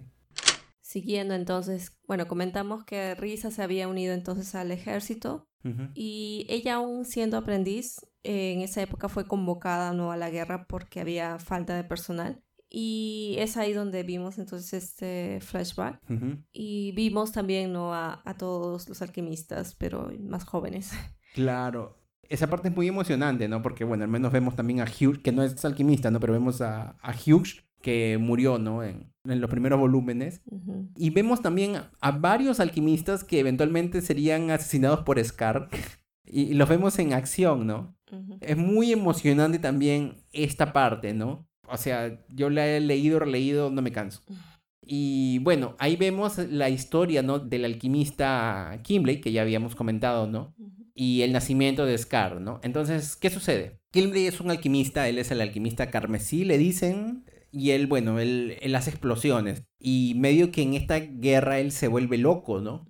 [0.82, 5.48] Siguiendo entonces, bueno, comentamos que Risa se había unido entonces al ejército
[5.94, 10.12] y ella aún siendo aprendiz, en esa época fue convocada ¿no?
[10.12, 12.42] a la guerra porque había falta de personal.
[12.70, 16.02] Y es ahí donde vimos entonces este flashback.
[16.52, 17.94] Y vimos también ¿no?
[17.94, 20.92] A, todos los alquimistas, pero más jóvenes.
[21.34, 22.02] Claro.
[22.30, 23.62] Esa parte es muy emocionante, ¿no?
[23.62, 26.22] Porque, bueno, al menos vemos también a Hughes, que no es alquimista, ¿no?
[26.22, 28.82] Pero vemos a, a Hughes, que murió, ¿no?
[28.82, 30.42] En, en los primeros volúmenes.
[30.98, 35.70] Y vemos también a varios alquimistas que eventualmente serían asesinados por Scar.
[36.26, 37.96] y, los vemos en acción, ¿no?
[38.42, 41.48] Es muy emocionante también esta parte, ¿no?
[41.68, 44.24] O sea, yo la he leído, releído, no me canso.
[44.82, 47.38] Y bueno, ahí vemos la historia, ¿no?
[47.38, 50.56] Del alquimista Kimbley, que ya habíamos comentado, ¿no?
[50.96, 52.60] Y el nacimiento de Scar, ¿no?
[52.64, 53.80] Entonces, ¿qué sucede?
[53.92, 58.60] Kimbley es un alquimista, él es el alquimista carmesí, le dicen, y él, bueno, él,
[58.76, 59.64] hace explosiones.
[59.80, 62.86] Y medio que en esta guerra él se vuelve loco, ¿no?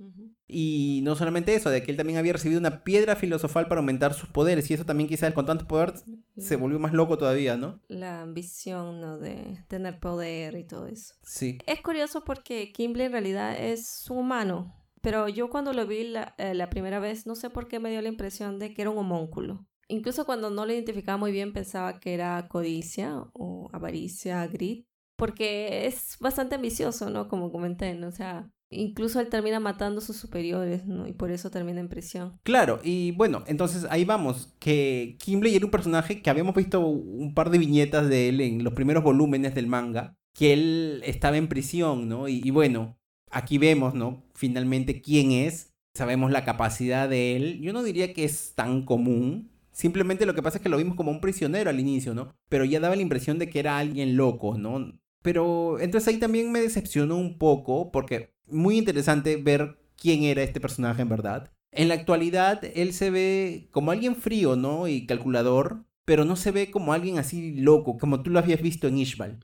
[0.48, 4.16] Y no solamente eso, de que él también había recibido una piedra filosofal para aumentar
[4.16, 4.70] sus poderes.
[4.72, 5.94] Y eso también quizás con tanto poder
[6.36, 7.80] se volvió más loco todavía, ¿no?
[7.90, 9.20] La ambición, ¿no?
[9.20, 11.14] De tener poder y todo eso.
[11.22, 11.60] Sí.
[11.68, 14.76] Es curioso porque Kimble en realidad es un humano.
[15.02, 17.92] Pero yo cuando lo vi la, eh, la primera vez, no sé por qué me
[17.92, 19.68] dio la impresión de que era un homúnculo.
[19.88, 25.86] Incluso cuando no lo identificaba muy bien pensaba que era codicia o avaricia, grit, porque
[25.86, 27.28] es bastante ambicioso, ¿no?
[27.28, 28.08] Como comenté, ¿no?
[28.08, 31.08] O sea, incluso él termina matando a sus superiores, ¿no?
[31.08, 32.40] Y por eso termina en prisión.
[32.44, 37.34] Claro, y bueno, entonces ahí vamos, que Kimbley era un personaje que habíamos visto un
[37.34, 41.48] par de viñetas de él en los primeros volúmenes del manga, que él estaba en
[41.48, 42.28] prisión, ¿no?
[42.28, 42.98] Y bueno,
[43.32, 44.24] aquí vemos, ¿no?
[44.34, 47.62] Finalmente quién es, sabemos la capacidad de él.
[47.62, 50.96] Yo no diría que es tan común, Simplemente lo que pasa es que lo vimos
[50.96, 52.34] como un prisionero al inicio, ¿no?
[52.48, 54.98] Pero ya daba la impresión de que era alguien loco, ¿no?
[55.22, 60.62] Pero entonces ahí también me decepcionó un poco porque muy interesante ver quién era este
[60.62, 61.52] personaje en verdad.
[61.72, 64.88] En la actualidad él se ve como alguien frío, ¿no?
[64.88, 68.88] Y calculador, pero no se ve como alguien así loco, como tú lo habías visto
[68.88, 69.40] en Ishbal.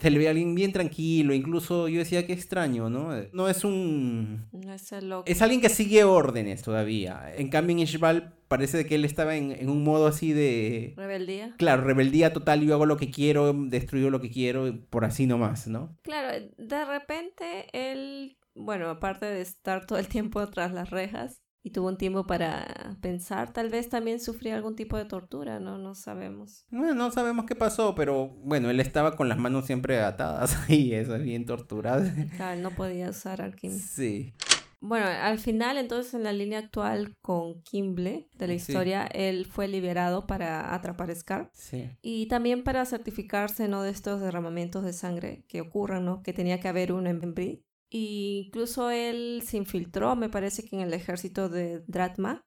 [0.00, 3.10] Se le ve a alguien bien tranquilo, incluso yo decía que extraño, ¿no?
[3.32, 4.46] No es un...
[4.52, 5.24] No es el loco.
[5.26, 7.32] Es alguien que sigue órdenes todavía.
[7.36, 10.94] En cambio en Ishbal parece que él estaba en, un modo así de...
[10.96, 11.54] Rebeldía.
[11.58, 15.66] Claro, rebeldía total, yo hago lo que quiero, destruyo lo que quiero, por así nomás,
[15.66, 15.96] ¿no?
[16.02, 21.70] Claro, de repente él, bueno, aparte de estar todo el tiempo tras las rejas, y
[21.70, 23.52] tuvo un tiempo para pensar.
[23.52, 25.78] Tal vez también sufría algún tipo de tortura, ¿no?
[25.78, 26.64] No sabemos.
[26.70, 30.94] Bueno, no sabemos qué pasó, pero bueno, él estaba con las manos siempre atadas ahí,
[30.94, 32.08] eso es bien torturado.
[32.36, 33.78] Claro, no podía usar alquimia.
[33.78, 34.32] Sí.
[34.78, 39.66] Bueno, al final, entonces, en la línea actual con Kimble de la historia, él fue
[39.66, 41.50] liberado para atrapar a Scar.
[41.52, 41.90] Sí.
[42.00, 43.82] Y también para certificarse, ¿no?
[43.82, 46.22] De estos derramamientos de sangre que ocurran, ¿no?
[46.22, 47.64] Que tenía que haber uno en Brie.
[47.88, 52.44] Incluso él se infiltró, me parece que en el ejército de Dratma,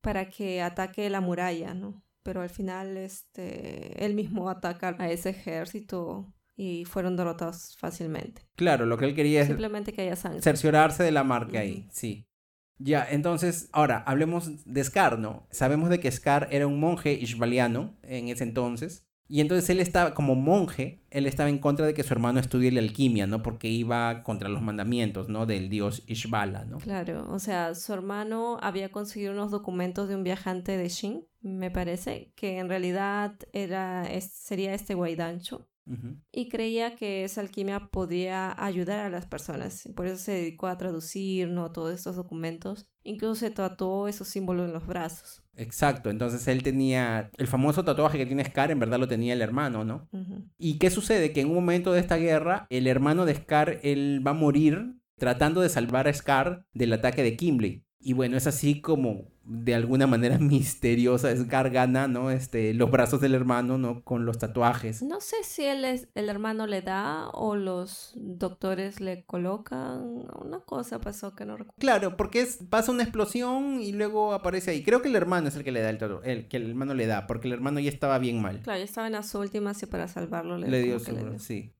[0.00, 2.02] para que ataque la muralla, ¿no?
[2.22, 8.42] Pero al final, este, él mismo ataca a ese ejército y fueron derrotados fácilmente.
[8.56, 10.42] Claro, lo que él quería es simplemente que haya sangre.
[10.42, 12.26] Cerciorarse de la marca ahí, sí.
[12.78, 15.46] Ya, entonces, ahora hablemos de Scar, ¿no?
[15.50, 20.14] Sabemos de que Scar era un monje ishbaliano en ese entonces y entonces él estaba,
[20.14, 23.42] como monje, él estaba en contra de que su hermano estudie la alquimia, ¿no?
[23.42, 25.46] Porque iba contra los mandamientos, ¿no?
[25.46, 26.78] Del dios Ishbala, ¿no?
[26.78, 31.70] Claro, o sea, su hermano había conseguido unos documentos de un viajante de Shin, me
[31.70, 35.68] parece, que en realidad era, sería este Guaidancho.
[36.32, 39.86] Y creía que esa alquimia podía ayudar a las personas.
[39.94, 41.72] Por eso se dedicó a traducir ¿no?
[41.72, 42.88] todos estos documentos.
[43.02, 45.43] Incluso se tatuó esos símbolos en los brazos.
[45.56, 49.42] Exacto, entonces él tenía el famoso tatuaje que tiene Scar, en verdad lo tenía el
[49.42, 50.08] hermano, ¿no?
[50.58, 51.32] ¿Y qué sucede?
[51.32, 54.96] Que en un momento de esta guerra, el hermano de Scar, él va a morir
[55.16, 57.84] tratando de salvar a Scar del ataque de Kimberly.
[58.06, 62.30] Y bueno, es así como de alguna manera misteriosa es Gargana, ¿no?
[62.30, 64.04] Este, los brazos del hermano, ¿no?
[64.04, 65.02] Con los tatuajes.
[65.02, 70.26] No sé si él es, el hermano le da o los doctores le colocan.
[70.38, 71.78] Una cosa pasó que no recuerdo.
[71.78, 74.82] Claro, porque es, pasa una explosión y luego aparece ahí.
[74.82, 76.92] Creo que el hermano es el que le da el tatuaje, el que el hermano
[76.92, 78.60] le da, porque el hermano ya estaba bien mal.
[78.60, 81.72] Claro, ya estaba en las últimas y para salvarlo le, dio su, sí.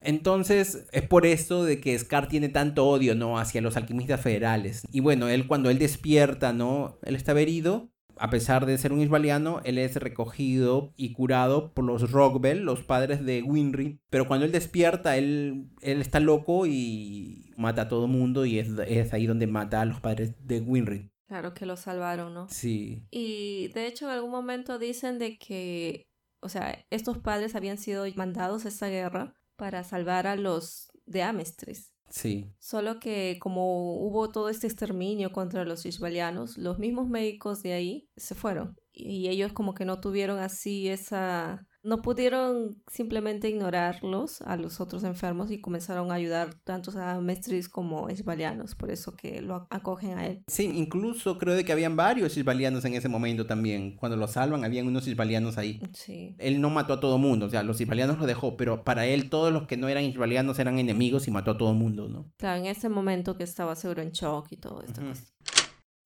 [0.00, 3.38] Entonces es por esto de que Scar tiene tanto odio, ¿no?
[3.38, 4.82] Hacia los alquimistas federales.
[4.90, 6.98] Y bueno, él cuando él despierta, ¿no?
[7.02, 7.90] Él estaba herido.
[8.16, 12.82] A pesar de ser un isbaliano, él es recogido y curado por los Rockbell, los
[12.82, 13.98] padres de Winry.
[14.10, 18.68] Pero cuando él despierta, él, él está loco y mata a todo mundo y es,
[18.86, 21.10] es ahí donde mata a los padres de Winry.
[21.28, 22.46] Claro que lo salvaron, ¿no?
[22.50, 23.06] Sí.
[23.10, 26.06] Y de hecho en algún momento dicen de que,
[26.40, 31.22] o sea, estos padres habían sido mandados a esta guerra para salvar a los de
[31.22, 31.92] Amestris.
[32.08, 32.50] Sí.
[32.58, 38.08] Solo que como hubo todo este exterminio contra los ishbalianos, los mismos médicos de ahí
[38.16, 38.74] se fueron.
[38.90, 45.04] Y ellos como que no tuvieron así esa no pudieron simplemente ignorarlos a los otros
[45.04, 50.18] enfermos y comenzaron a ayudar tanto a Mestris como isbalianos, por eso que lo acogen
[50.18, 50.42] a él.
[50.46, 53.96] Sí, incluso creo de que habían varios isbalianos en ese momento también.
[53.96, 55.80] Cuando lo salvan, habían unos isbalianos ahí.
[55.92, 56.34] Sí.
[56.38, 59.30] Él no mató a todo mundo, o sea, los isbalianos lo dejó, pero para él
[59.30, 62.30] todos los que no eran isbalianos eran enemigos y mató a todo mundo, ¿no?
[62.36, 65.00] Claro, en ese momento que estaba seguro en shock y todo esto.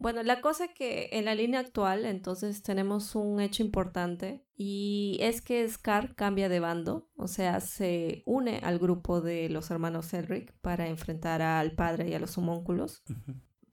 [0.04, 5.16] Bueno, la cosa es que en la línea actual entonces tenemos un hecho importante y
[5.22, 10.10] es que Scar cambia de bando, o sea, se une al grupo de los hermanos
[10.10, 13.02] Cedric para enfrentar al padre y a los homúnculos.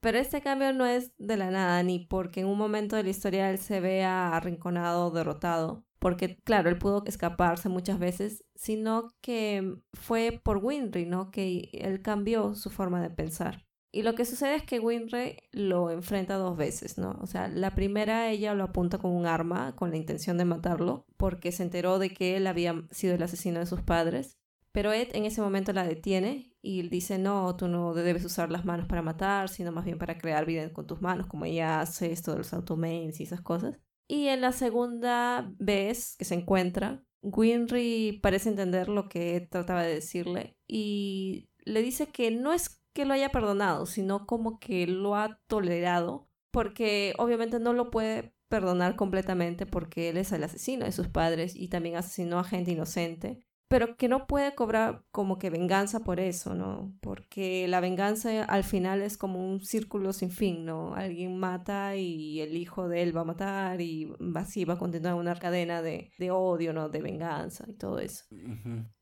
[0.00, 3.10] Pero este cambio no es de la nada, ni porque en un momento de la
[3.10, 9.76] historia él se vea arrinconado, derrotado, porque claro, él pudo escaparse muchas veces, sino que
[9.92, 11.30] fue por Winry, ¿no?
[11.30, 13.66] Que él cambió su forma de pensar.
[13.94, 17.18] Y lo que sucede es que Winry lo enfrenta dos veces, ¿no?
[17.20, 21.04] O sea, la primera ella lo apunta con un arma con la intención de matarlo
[21.18, 24.38] porque se enteró de que él había sido el asesino de sus padres.
[24.72, 28.64] Pero Ed en ese momento la detiene y dice, no, tú no debes usar las
[28.64, 32.10] manos para matar, sino más bien para crear vida con tus manos, como ella hace
[32.10, 33.78] esto de los automains y esas cosas.
[34.08, 39.82] Y en la segunda vez que se encuentra, Winry parece entender lo que Ed trataba
[39.82, 44.86] de decirle y le dice que no es que lo haya perdonado, sino como que
[44.86, 50.84] lo ha tolerado, porque obviamente no lo puede perdonar completamente porque él es el asesino
[50.84, 55.38] de sus padres y también asesinó a gente inocente pero que no puede cobrar como
[55.38, 56.94] que venganza por eso, ¿no?
[57.00, 60.94] Porque la venganza al final es como un círculo sin fin, ¿no?
[60.94, 65.14] Alguien mata y el hijo de él va a matar y así va a continuar
[65.14, 66.90] una cadena de, de odio, ¿no?
[66.90, 68.26] De venganza y todo eso.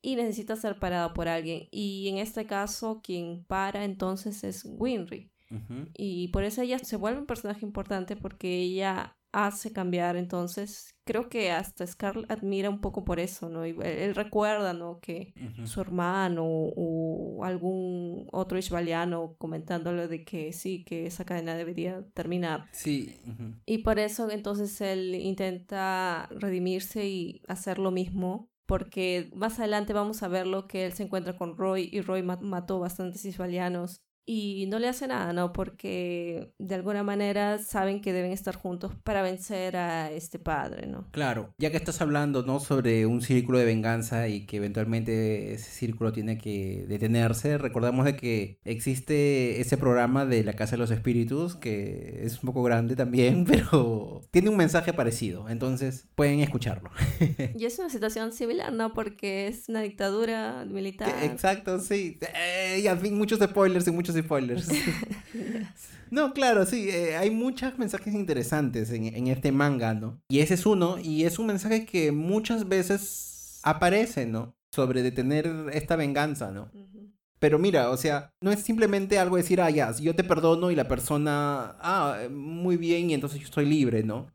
[0.01, 1.67] Y necesita ser parado por alguien.
[1.69, 5.33] Y en este caso, quien para entonces es Winry.
[5.97, 10.15] Y por eso ella se vuelve un personaje importante porque ella hace cambiar.
[10.15, 13.67] Entonces, creo que hasta Scarlett admira un poco por eso, ¿no?
[13.67, 15.01] Y él recuerda, ¿no?
[15.01, 15.33] Que
[15.65, 22.69] su hermano o algún otro ishbaliano comentándole de que sí, que esa cadena debería terminar.
[22.71, 23.19] Sí.
[23.65, 28.49] Y por eso entonces él intenta redimirse y hacer lo mismo.
[28.65, 32.23] Porque más adelante vamos a ver lo que él se encuentra con Roy y Roy
[32.23, 34.01] mató bastantes ishbalianos
[34.33, 35.51] y no le hace nada, ¿no?
[35.51, 41.05] Porque de alguna manera saben que deben estar juntos para vencer a este padre, ¿no?
[41.11, 42.61] Claro, ya que estás hablando, ¿no?
[42.61, 48.15] Sobre un círculo de venganza y que eventualmente ese círculo tiene que detenerse, recordamos de
[48.15, 52.95] que existe ese programa de la Casa de los Espíritus, que es un poco grande
[52.95, 56.89] también, pero tiene un mensaje parecido, entonces pueden escucharlo.
[57.57, 58.93] y es una situación similar, ¿no?
[58.93, 61.11] Porque es una dictadura militar.
[61.21, 62.17] Exacto, sí.
[62.33, 64.69] Eh, y al fin muchos spoilers y muchos spoilers.
[66.11, 70.21] no, claro, sí, eh, hay muchos mensajes interesantes en, este manga, ¿no?
[70.29, 74.55] Y ese es uno, y es un mensaje que muchas veces aparece, ¿no?
[74.71, 76.71] Sobre detener esta venganza, ¿no?
[77.39, 80.75] Pero mira, o sea, no es simplemente algo decir, ah, ya, yo te perdono y
[80.75, 84.27] la persona, ah, muy bien, y entonces yo estoy libre, ¿no?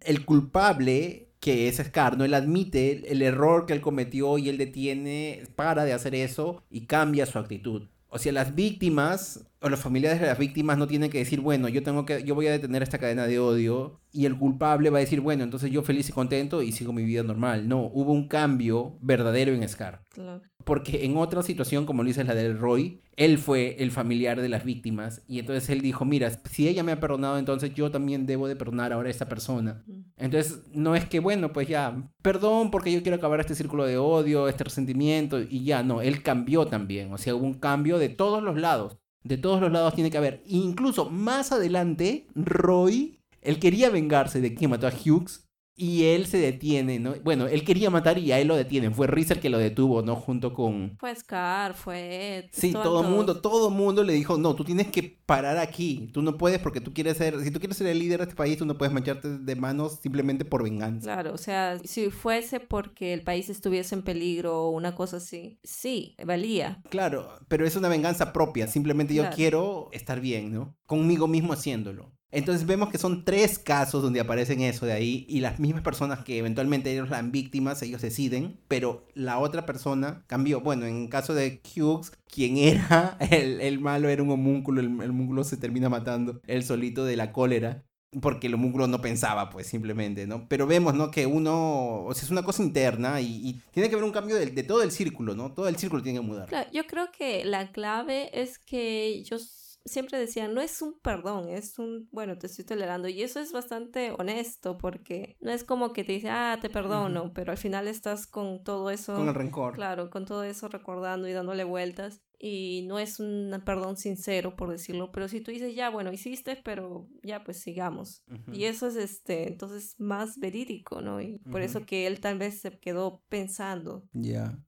[0.00, 2.24] El culpable que es Scar, ¿no?
[2.24, 6.82] Él admite el error que él cometió y él detiene, para de hacer eso y
[6.82, 7.88] cambia su actitud.
[8.14, 11.68] O sea, las víctimas o los familiares de las víctimas no tienen que decir, bueno,
[11.68, 14.98] yo tengo que, yo voy a detener esta cadena de odio y el culpable va
[14.98, 17.68] a decir, bueno, entonces yo feliz y contento y sigo mi vida normal.
[17.68, 20.02] No, hubo un cambio verdadero en Scar.
[20.10, 20.42] Claro.
[20.64, 24.48] Porque en otra situación, como lo dice la del Roy, él fue el familiar de
[24.48, 28.26] las víctimas y entonces él dijo, mira, si ella me ha perdonado, entonces yo también
[28.26, 29.84] debo de perdonar ahora a esta persona.
[30.16, 33.98] Entonces no es que, bueno, pues ya, perdón porque yo quiero acabar este círculo de
[33.98, 38.08] odio, este resentimiento y ya, no, él cambió también, o sea, hubo un cambio de
[38.08, 38.98] todos los lados.
[39.24, 40.42] De todos los lados tiene que haber.
[40.46, 46.38] Incluso más adelante, Roy, él quería vengarse de quien mató a Hughes y él se
[46.38, 47.14] detiene, ¿no?
[47.24, 48.94] Bueno, él quería matar y a él lo detienen.
[48.94, 50.16] Fue Rizer que lo detuvo, ¿no?
[50.16, 50.96] Junto con...
[50.98, 52.48] Fue Scar, fue...
[52.52, 56.10] Sí, todo el mundo, todo mundo le dijo, no, tú tienes que parar aquí.
[56.12, 57.40] Tú no puedes porque tú quieres ser...
[57.42, 59.98] Si tú quieres ser el líder de este país, tú no puedes mancharte de manos
[60.02, 61.04] simplemente por venganza.
[61.04, 65.58] Claro, o sea, si fuese porque el país estuviese en peligro o una cosa así,
[65.62, 66.82] sí, valía.
[66.90, 68.66] Claro, pero es una venganza propia.
[68.66, 70.76] Simplemente yo quiero estar bien, ¿no?
[70.86, 72.12] Conmigo mismo haciéndolo.
[72.32, 76.24] Entonces vemos que son tres casos donde aparecen eso de ahí y las mismas personas
[76.24, 80.62] que eventualmente ellos eran víctimas, ellos deciden, pero la otra persona cambió.
[80.62, 85.44] Bueno, en el caso de Hughes, quien era el, malo era un homúnculo, el, homúnculo
[85.44, 87.84] se termina matando él solito de la cólera.
[88.20, 90.46] Porque el homúnculo no pensaba, pues simplemente, ¿no?
[90.46, 91.10] Pero vemos, ¿no?
[91.10, 94.50] Que uno, o sea, es una cosa interna y, tiene que haber un cambio de,
[94.64, 95.52] todo el círculo, ¿no?
[95.52, 96.46] Todo el círculo tiene que mudar.
[96.46, 101.48] Claro, yo creo que la clave es que ellos siempre decían, no es un perdón,
[101.48, 103.08] es un, bueno, te estoy tolerando.
[103.08, 107.32] Y eso es bastante honesto porque no es como que te dice, ah, te perdono,
[107.32, 109.14] pero al final estás con todo eso.
[109.14, 109.74] Con el rencor.
[109.74, 112.22] Claro, con todo eso recordando y dándole vueltas.
[112.44, 116.56] Y no es un perdón sincero, por decirlo, pero si tú dices, ya, bueno, hiciste,
[116.56, 118.24] pero ya, pues sigamos.
[118.52, 121.20] Y eso es, este, entonces, más verídico, ¿no?
[121.20, 124.08] Y por eso que él tal vez se quedó pensando.
[124.12, 124.58] Ya.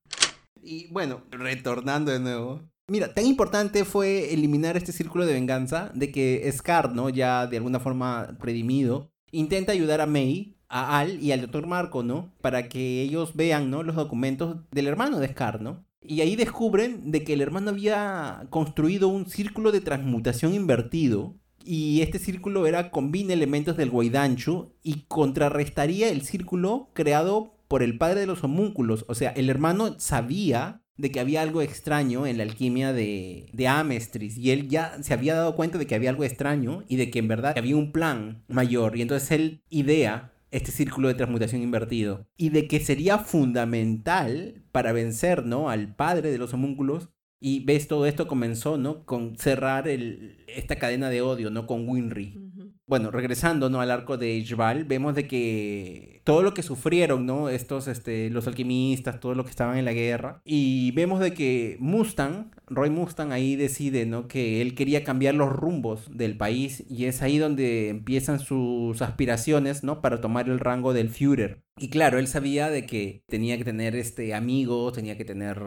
[0.62, 6.12] Y bueno, retornando de nuevo, Mira, tan importante fue eliminar este círculo de venganza de
[6.12, 7.08] que Scar, ¿no?
[7.08, 11.66] Ya de alguna forma redimido, intenta ayudar a May, a Al y al Dr.
[11.66, 12.34] Marco, ¿no?
[12.42, 13.82] Para que ellos vean, ¿no?
[13.82, 15.86] Los documentos del hermano de Scar, ¿no?
[16.02, 22.02] Y ahí descubren de que el hermano había construido un círculo de transmutación invertido y
[22.02, 28.20] este círculo era combina elementos del Guaidanchu y contrarrestaría el círculo creado por el padre
[28.20, 29.06] de los homúnculos.
[29.08, 33.68] O sea, el hermano sabía de que había algo extraño en la alquimia de, de
[33.68, 37.10] Amestris y él ya se había dado cuenta de que había algo extraño y de
[37.10, 41.62] que en verdad había un plan mayor y entonces él idea este círculo de transmutación
[41.62, 45.68] invertido y de que sería fundamental para vencer ¿no?
[45.68, 47.08] al padre de los homúnculos
[47.40, 49.04] y ves todo esto comenzó ¿no?
[49.04, 51.66] con cerrar el, esta cadena de odio ¿no?
[51.66, 52.44] con Winry
[52.86, 53.80] bueno, regresando, ¿no?
[53.80, 57.48] Al arco de Ishbal, vemos de que todo lo que sufrieron, ¿no?
[57.48, 60.40] Estos, este, los alquimistas, todo lo que estaban en la guerra.
[60.44, 64.26] Y vemos de que Mustang Roy Mustang ahí decide, ¿no?
[64.26, 69.84] Que él quería cambiar los rumbos del país y es ahí donde empiezan sus aspiraciones,
[69.84, 70.00] ¿no?
[70.00, 71.62] Para tomar el rango del Führer.
[71.76, 75.60] Y claro, él sabía de que tenía que tener este amigos, tenía que tener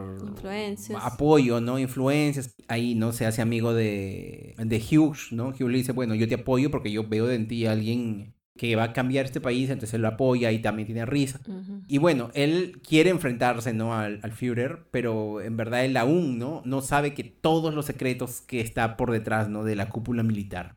[1.00, 1.78] apoyo, ¿no?
[1.78, 2.54] Influencias.
[2.66, 3.12] Ahí, ¿no?
[3.12, 5.48] Se hace amigo de, de Hughes, ¿no?
[5.48, 8.76] Hughes le dice, bueno, yo te apoyo porque yo veo en ti a alguien que
[8.76, 11.40] va a cambiar este país, entonces él lo apoya y también tiene risa.
[11.86, 13.94] Y bueno, él quiere enfrentarse, ¿no?
[13.94, 16.60] Al, al, Führer, pero en verdad él aún, ¿no?
[16.66, 19.64] No sabe que todos los secretos que está por detrás, ¿no?
[19.64, 20.76] De la cúpula militar.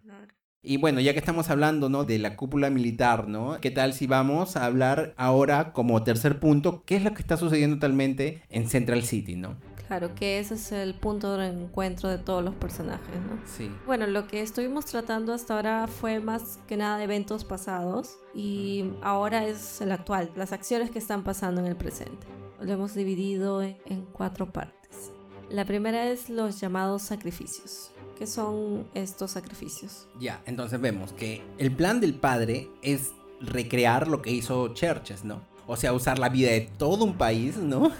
[0.63, 2.03] Y bueno, ya que estamos hablando, ¿no?
[2.03, 3.57] De la cúpula militar, ¿no?
[3.59, 7.35] ¿Qué tal si vamos a hablar ahora como tercer punto, qué es lo que está
[7.35, 9.57] sucediendo actualmente en Central City, ¿no?
[9.91, 13.37] Claro, que ese es el punto de encuentro de todos los personajes, ¿no?
[13.45, 13.69] Sí.
[13.85, 18.85] Bueno, lo que estuvimos tratando hasta ahora fue más que nada de eventos pasados y
[19.01, 22.25] ahora es el actual, las acciones que están pasando en el presente.
[22.61, 25.11] Lo hemos dividido en cuatro partes.
[25.49, 27.91] La primera es los llamados sacrificios.
[28.17, 30.07] ¿Qué son estos sacrificios?
[30.21, 33.11] Ya, entonces vemos que el plan del padre es
[33.41, 35.41] recrear lo que hizo Churches, ¿no?
[35.67, 37.91] O sea, usar la vida de todo un país, ¿no?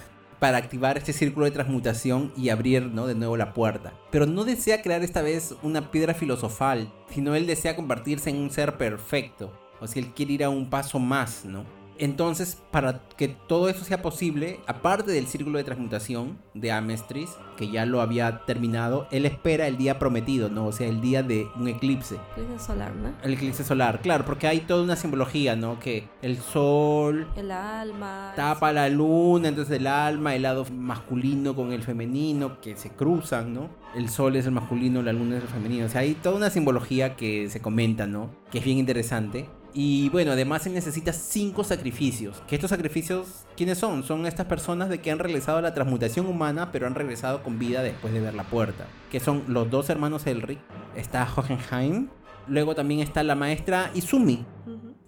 [0.41, 3.05] Para activar este círculo de transmutación y abrir ¿no?
[3.05, 3.93] de nuevo la puerta.
[4.09, 8.49] Pero no desea crear esta vez una piedra filosofal, sino él desea convertirse en un
[8.49, 9.53] ser perfecto.
[9.79, 11.63] O sea, él quiere ir a un paso más, ¿no?
[12.01, 17.69] Entonces, para que todo eso sea posible, aparte del círculo de transmutación de Amestris, que
[17.69, 20.65] ya lo había terminado, él espera el día prometido, ¿no?
[20.65, 22.17] O sea, el día de un eclipse.
[22.35, 23.11] Eclipse solar, ¿no?
[23.21, 25.79] El eclipse solar, claro, porque hay toda una simbología, ¿no?
[25.79, 27.27] Que el sol...
[27.35, 28.33] El alma...
[28.35, 33.53] Tapa la luna, entonces el alma, el lado masculino con el femenino, que se cruzan,
[33.53, 33.69] ¿no?
[33.95, 35.85] El sol es el masculino, la luna es el femenino.
[35.85, 38.31] O sea, hay toda una simbología que se comenta, ¿no?
[38.51, 39.47] Que es bien interesante.
[39.74, 42.41] Y bueno, además se necesita cinco sacrificios.
[42.47, 44.03] Que estos sacrificios, ¿quiénes son?
[44.03, 47.82] Son estas personas de que han realizado la transmutación humana, pero han regresado con vida
[47.82, 48.86] después de ver la puerta.
[49.09, 50.59] Que son los dos hermanos Elric.
[50.95, 52.09] Está Hohenheim.
[52.47, 54.45] Luego también está la maestra Izumi.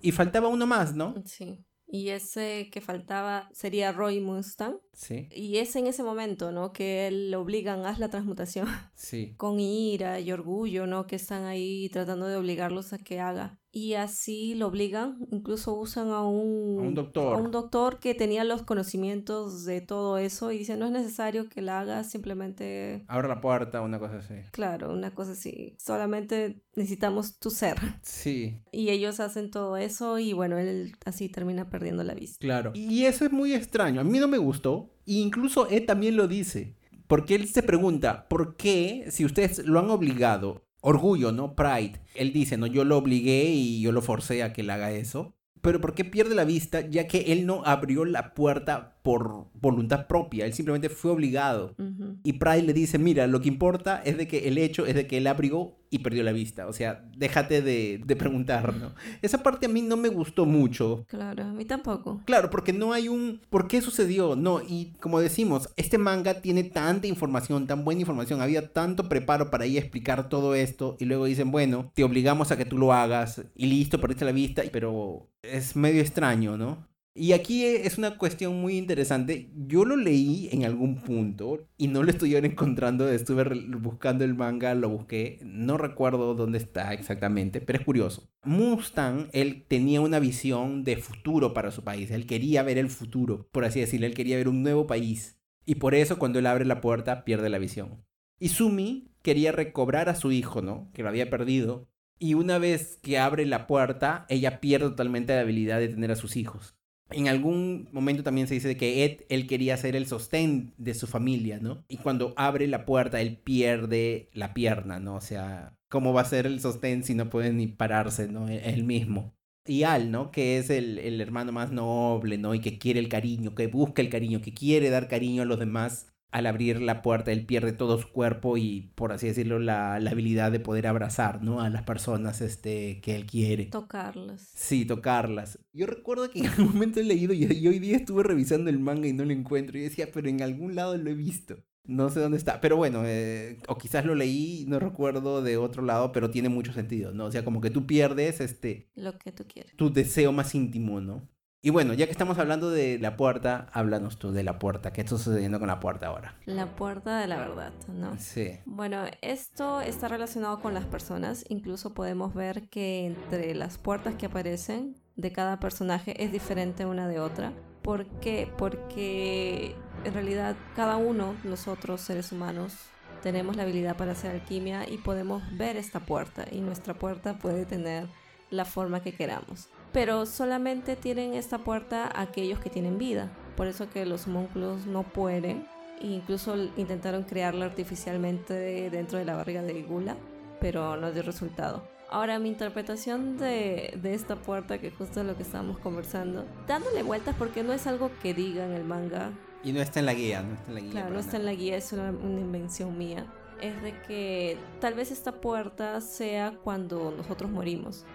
[0.01, 1.15] Y faltaba uno más, ¿no?
[1.25, 1.65] Sí.
[1.87, 4.77] Y ese que faltaba sería Roy Mustang.
[4.93, 5.27] Sí.
[5.31, 6.71] Y es en ese momento, ¿no?
[6.71, 8.67] Que le obligan a la transmutación.
[8.95, 9.33] Sí.
[9.35, 11.07] Con ira y orgullo, ¿no?
[11.07, 16.09] Que están ahí tratando de obligarlos a que haga y así lo obligan, incluso usan
[16.11, 17.35] a un, doctor.
[17.35, 21.49] A un doctor que tenía los conocimientos de todo eso y dice no es necesario
[21.49, 23.03] que la hagas, simplemente...
[23.07, 24.35] Abre la puerta, una cosa así.
[24.51, 27.77] Claro, una cosa así, solamente necesitamos tu ser.
[28.03, 28.61] Sí.
[28.71, 32.37] Y ellos hacen todo eso y bueno, él así termina perdiendo la vista.
[32.39, 32.71] Claro.
[32.75, 36.75] Y eso es muy extraño, a mí no me gustó, incluso él también lo dice.
[37.07, 41.55] Porque él se pregunta, ¿por qué si ustedes lo han obligado orgullo, ¿no?
[41.55, 42.01] Pride.
[42.13, 45.33] Él dice, no, yo lo obligué y yo lo forcé a que él haga eso.
[45.61, 46.81] Pero ¿por qué pierde la vista?
[46.81, 51.75] Ya que él no abrió la puerta por voluntad propia, él simplemente fue obligado.
[52.23, 55.05] Y Pride le dice, mira, lo que importa es de que el hecho es de
[55.07, 56.67] que él abrió y perdió la vista.
[56.67, 58.95] O sea, déjate de, de preguntar, ¿no?
[59.21, 61.05] Esa parte a mí no me gustó mucho.
[61.07, 62.21] Claro, a mí tampoco.
[62.25, 63.41] Claro, porque no hay un...
[63.49, 64.35] ¿Por qué sucedió?
[64.35, 69.51] No, y como decimos, este manga tiene tanta información, tan buena información, había tanto preparo
[69.51, 72.77] para ir a explicar todo esto y luego dicen, bueno, te obligamos a que tú
[72.77, 76.92] lo hagas y listo, perdiste la vista, pero es medio extraño, ¿no?
[77.15, 79.51] Y aquí es una cuestión muy interesante.
[79.55, 83.07] Yo lo leí en algún punto y no lo estoy encontrando.
[83.07, 83.43] Estuve
[83.77, 85.37] buscando el manga, lo busqué.
[85.43, 88.31] No recuerdo dónde está exactamente, pero es curioso.
[88.43, 92.09] Mustang, él tenía una visión de futuro para su país.
[92.09, 94.07] Él quería ver el futuro, por así decirlo.
[94.07, 95.39] Él quería ver un nuevo país.
[95.67, 98.03] Y por eso cuando él abre la puerta pierde la visión.
[98.39, 100.89] Y Sumi quería recobrar a su hijo, ¿no?
[100.93, 101.87] Que lo había perdido.
[102.17, 106.15] Y una vez que abre la puerta, ella pierde totalmente la habilidad de tener a
[106.15, 106.75] sus hijos
[107.13, 111.07] en algún momento también se dice que Ed, él quería ser el sostén de su
[111.07, 111.83] familia, ¿no?
[111.87, 115.15] Y cuando abre la puerta, él pierde la pierna, ¿no?
[115.15, 118.47] O sea, ¿cómo va a ser el sostén si no puede ni pararse, ¿no?
[118.49, 119.35] E-, él mismo.
[119.65, 120.31] Y Al, ¿no?
[120.31, 122.53] Que es el, el hermano más noble, ¿no?
[122.53, 125.59] Y que quiere el cariño, que busca el cariño, que quiere dar cariño a los
[125.59, 129.93] demás al abrir la puerta él pierde todo su cuerpo y por así decirlo la,
[129.93, 131.61] habilidad de poder abrazar ¿no?
[131.61, 133.65] a las personas este, que él quiere.
[133.65, 134.51] Tocarlas.
[134.55, 135.59] Sí, tocarlas.
[135.73, 139.07] Yo recuerdo que en algún momento he leído y, hoy día estuve revisando el manga
[139.07, 141.57] y no lo encuentro y decía, pero en algún lado lo he visto.
[141.85, 145.83] No sé dónde está, pero bueno, eh, o quizás lo leí, no recuerdo de otro
[145.83, 147.25] lado, pero tiene mucho sentido, ¿no?
[147.25, 148.89] O sea, como que tú pierdes este...
[148.95, 149.75] Lo que tú quieres.
[149.75, 151.29] Tu deseo más íntimo, ¿no?
[151.65, 154.91] Y bueno, ya que estamos hablando de la puerta, háblanos tú de la puerta.
[154.91, 156.35] ¿Qué está sucediendo con la puerta ahora?
[156.45, 158.17] La puerta de la verdad, ¿no?
[158.19, 158.59] Sí.
[158.65, 161.45] Bueno, esto está relacionado con las personas.
[161.47, 167.07] Incluso podemos ver que entre las puertas que aparecen de cada personaje es diferente una
[167.07, 167.53] de otra.
[167.81, 168.51] ¿Por qué?
[168.57, 172.75] Porque en realidad cada uno, nosotros seres humanos,
[173.21, 177.65] tenemos la habilidad para hacer alquimia y podemos ver esta puerta y nuestra puerta puede
[177.65, 178.09] tener
[178.49, 179.69] la forma que queramos.
[179.93, 183.31] Pero solamente tienen esta puerta aquellos que tienen vida.
[183.55, 185.67] Por eso que los homúnculos no pueden.
[186.01, 190.17] E incluso intentaron crearla artificialmente dentro de la barriga de Gula,
[190.59, 191.87] pero no dio resultado.
[192.09, 197.01] Ahora, mi interpretación de, de, esta puerta, que justo es lo que estábamos conversando, dándole
[197.01, 199.31] vueltas porque no es algo que diga en el manga.
[199.63, 200.91] Y no está en la guía, no está en la guía.
[200.91, 203.25] Claro, no está en la guía, es una, una invención mía.
[203.61, 208.05] Es de que tal vez esta puerta sea cuando nosotros morimos.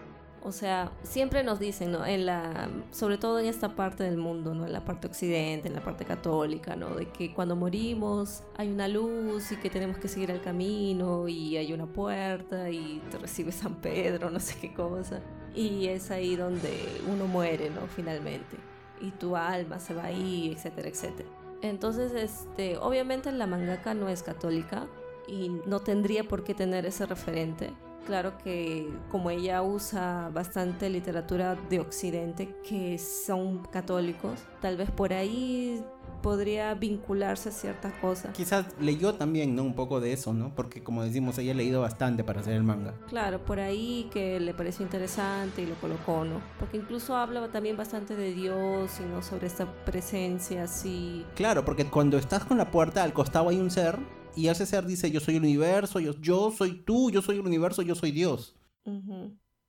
[0.43, 2.07] O sea, siempre nos dicen, ¿no?
[2.07, 4.67] En la, sobre todo en esta parte del mundo, ¿no?
[4.67, 6.95] En la parte occidente, en la parte católica, ¿no?
[6.95, 11.57] De que cuando morimos hay una luz y que tenemos que seguir el camino y
[11.57, 15.21] hay una puerta y te recibe San Pedro, no sé qué cosa.
[15.55, 17.87] Y es ahí donde uno muere, ¿no?
[17.89, 18.57] Finalmente.
[19.01, 21.29] Y tu alma se va ahí, etcétera, etcétera.
[21.63, 24.87] Entonces, este, obviamente la mangaka no es católica
[25.27, 27.73] y no tendría por qué tener ese referente
[28.07, 35.13] claro que como ella usa bastante literatura de Occidente que son católicos, tal vez por
[35.13, 35.83] ahí
[36.23, 38.33] podría vincularse a ciertas cosas.
[38.35, 39.63] Quizás leyó también, ¿no?
[39.63, 40.55] Un poco de eso, ¿no?
[40.55, 42.95] Porque como decimos, ella ha leído bastante para hacer el manga.
[43.09, 46.41] Claro, por ahí que le pareció interesante y lo colocó, ¿no?
[46.59, 51.25] Porque incluso habla también bastante de Dios y no sobre esta presencia así.
[51.35, 53.99] Claro, porque cuando estás con la puerta al costado hay un ser
[54.39, 57.83] y ser dice, yo soy el universo, yo, yo soy tú, yo soy el universo,
[57.83, 58.55] yo soy Dios.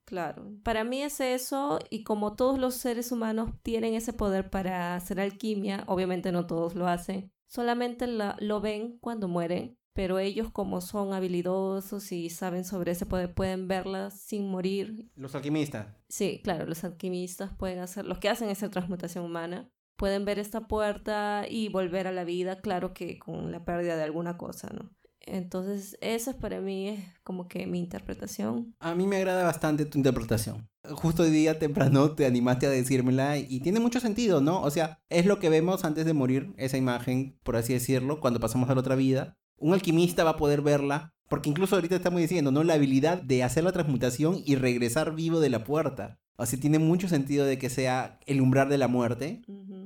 [0.06, 4.96] Claro, para mí es eso y como todos los seres humanos tienen ese poder para
[4.96, 10.82] hacer alquimia, obviamente no todos lo hacen, solamente lo ven cuando mueren, pero ellos como
[10.82, 15.12] son habilidosos y saben sobre ese poder pueden verla sin morir.
[15.16, 15.88] Los alquimistas.
[16.08, 20.62] Sí, claro, los alquimistas pueden hacer, los que hacen esa transmutación humana pueden ver esta
[20.62, 24.90] puerta y volver a la vida, claro que con la pérdida de alguna cosa, ¿no?
[25.20, 28.74] Entonces, eso es para mí es como que mi interpretación.
[28.80, 30.70] A mí me agrada bastante tu interpretación.
[30.90, 34.62] Justo hoy día temprano te animaste a decírmela y tiene mucho sentido, ¿no?
[34.62, 38.40] O sea, es lo que vemos antes de morir, esa imagen, por así decirlo, cuando
[38.40, 39.38] pasamos a la otra vida.
[39.58, 42.64] Un alquimista va a poder verla, porque incluso ahorita estamos diciendo, ¿no?
[42.64, 46.20] La habilidad de hacer la transmutación y regresar vivo de la puerta.
[46.40, 49.42] O sea, tiene mucho sentido de que sea el umbral de la muerte.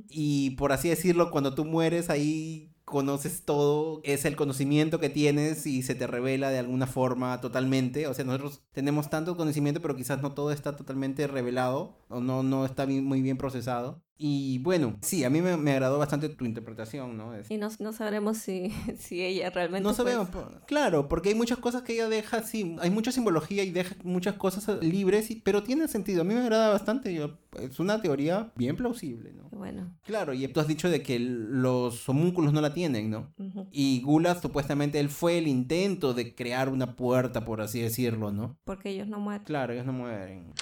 [0.08, 5.66] Y por así decirlo, cuando tú mueres ahí conoces todo, es el conocimiento que tienes
[5.66, 8.06] y se te revela de alguna forma totalmente.
[8.06, 12.44] O sea, nosotros tenemos tanto conocimiento, pero quizás no todo está totalmente revelado o no,
[12.44, 14.04] no está muy bien procesado.
[14.18, 17.34] Y bueno, sí, a mí me, agradó bastante tu interpretación, ¿no?
[17.50, 19.84] Y no, no sabremos si, si ella realmente...
[19.84, 20.30] No sabemos,
[20.68, 24.36] claro, porque hay muchas cosas que ella deja, sí, hay mucha simbología y deja muchas
[24.36, 26.22] cosas libres, pero tiene sentido.
[26.22, 29.50] A mí me agrada bastante, yo, es una teoría bien plausible, ¿no?
[29.52, 29.96] Bueno.
[30.04, 33.34] Claro, y tú has dicho de que los homúnculos no la tienen, ¿no?
[33.72, 38.58] Y Gula, supuestamente, él fue el intento de crear una puerta, por así decirlo, ¿no?
[38.64, 39.44] Porque ellos no mueren.
[39.46, 40.54] Claro, ellos no mueren.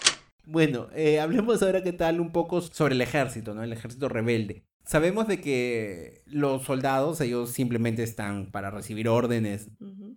[0.46, 3.64] Bueno, eh, hablemos ahora qué tal un poco sobre el ejército, ¿no?
[3.64, 4.64] El ejército rebelde.
[4.84, 9.70] Sabemos de que los soldados, ellos simplemente están para recibir órdenes,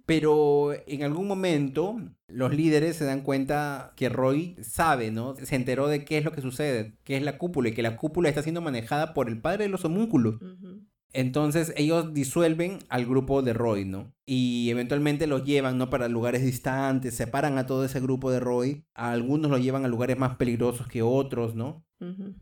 [0.07, 5.37] pero en algún momento los líderes se dan cuenta que Roy sabe, ¿no?
[5.37, 7.97] Se enteró de qué es lo que sucede, qué es la cúpula y que la
[7.97, 10.37] cúpula está siendo manejada por el padre de los homúnculos.
[11.15, 14.13] Entonces ellos disuelven al grupo de Roy, ¿no?
[14.27, 15.89] Y eventualmente los llevan, ¿no?
[15.89, 19.89] Para lugares distantes, separan a todo ese grupo de Roy, a algunos los llevan a
[19.89, 21.85] lugares más peligrosos que otros, ¿no?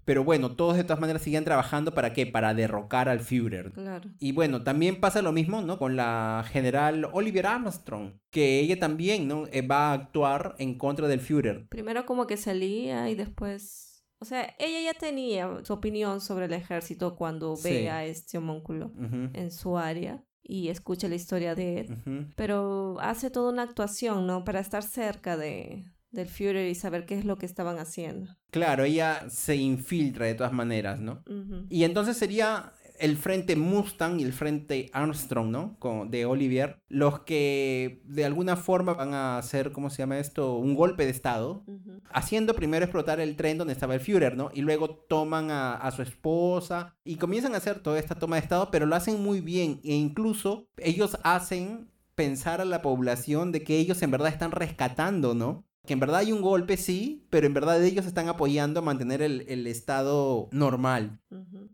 [0.04, 2.26] Pero bueno, todos de todas maneras siguen trabajando para qué?
[2.26, 3.70] Para derrocar al Führer.
[3.70, 4.10] Claro.
[4.18, 5.78] Y bueno, también pasa lo mismo, ¿no?
[5.78, 9.44] Con la general Oliver Armstrong, que ella también, ¿no?
[9.52, 11.68] Eh, va a actuar en contra del Führer.
[11.68, 13.91] Primero como que salía y después
[14.22, 18.92] o sea, ella ya tenía su opinión sobre el ejército cuando ve a este homúnculo
[19.32, 22.32] en su área y escucha la historia de él.
[22.36, 24.44] Pero hace toda una actuación, ¿no?
[24.44, 28.30] Para estar cerca de, del Führer y saber qué es lo que estaban haciendo.
[28.52, 31.24] Claro, ella se infiltra de todas maneras, ¿no?
[31.68, 35.76] Y entonces sería el frente Mustang y el frente Armstrong, ¿no?
[35.80, 40.56] Con, de Olivier, los que de alguna forma van a hacer, ¿cómo se llama esto?
[40.58, 41.64] Un golpe de Estado,
[42.10, 44.50] haciendo primero explotar el tren donde estaba el Führer, ¿no?
[44.54, 48.42] Y luego toman a, a, su esposa y comienzan a hacer toda esta toma de
[48.42, 53.62] Estado, pero lo hacen muy bien e incluso ellos hacen pensar a la población de
[53.64, 55.64] que ellos en verdad están rescatando, ¿no?
[55.86, 59.20] Que en verdad hay un golpe, sí, pero en verdad ellos están apoyando a mantener
[59.20, 61.20] el, estado normal.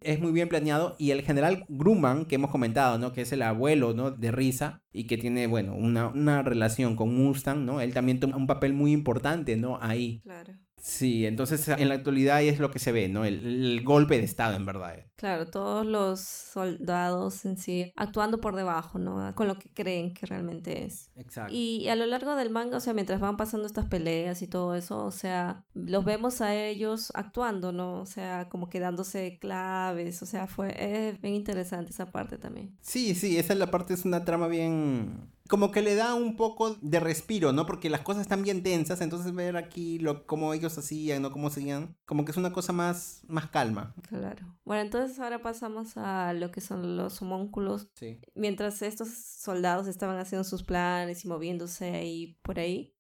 [0.01, 0.97] Es muy bien planeado.
[0.99, 3.13] Y el general Grumman, que hemos comentado, ¿no?
[3.13, 4.11] Que es el abuelo, ¿no?
[4.11, 7.83] De Risa y que tiene, bueno, una, una relación con Mustang, ¿no?
[7.83, 9.79] Él también toma un papel muy importante, ¿no?
[9.83, 10.21] Ahí.
[10.23, 10.55] Claro.
[10.81, 13.25] Sí, entonces en la actualidad es lo que se ve, ¿no?
[13.25, 15.05] El, golpe de Estado, en verdad.
[15.19, 19.35] Claro, todos los soldados en sí actuando por debajo, ¿no?
[19.35, 21.11] Con lo que creen que realmente es.
[21.17, 21.53] Exacto.
[21.53, 24.77] Y a lo largo del manga, o sea, mientras van pasando estas peleas y todo
[24.77, 28.01] eso, o sea, los vemos a ellos actuando, ¿no?
[28.01, 32.79] O sea, como quedándose claves, o sea, fue es bien interesante esa parte también.
[32.81, 36.37] Sí, sí, esa es la parte, es una trama bien como que le da un
[36.37, 37.67] poco de respiro, ¿no?
[37.67, 41.33] Porque las cosas están bien tensas, entonces ver aquí lo, cómo ellos hacían, ¿no?
[41.33, 43.95] Cómo seguían, como que es una cosa más, más calma.
[44.09, 44.47] Claro.
[44.65, 47.89] Bueno, entonces ahora pasamos a lo que son los homúnculos.
[47.95, 48.21] Sí.
[48.35, 52.95] Mientras estos soldados estaban haciendo sus planes y moviéndose ahí por ahí,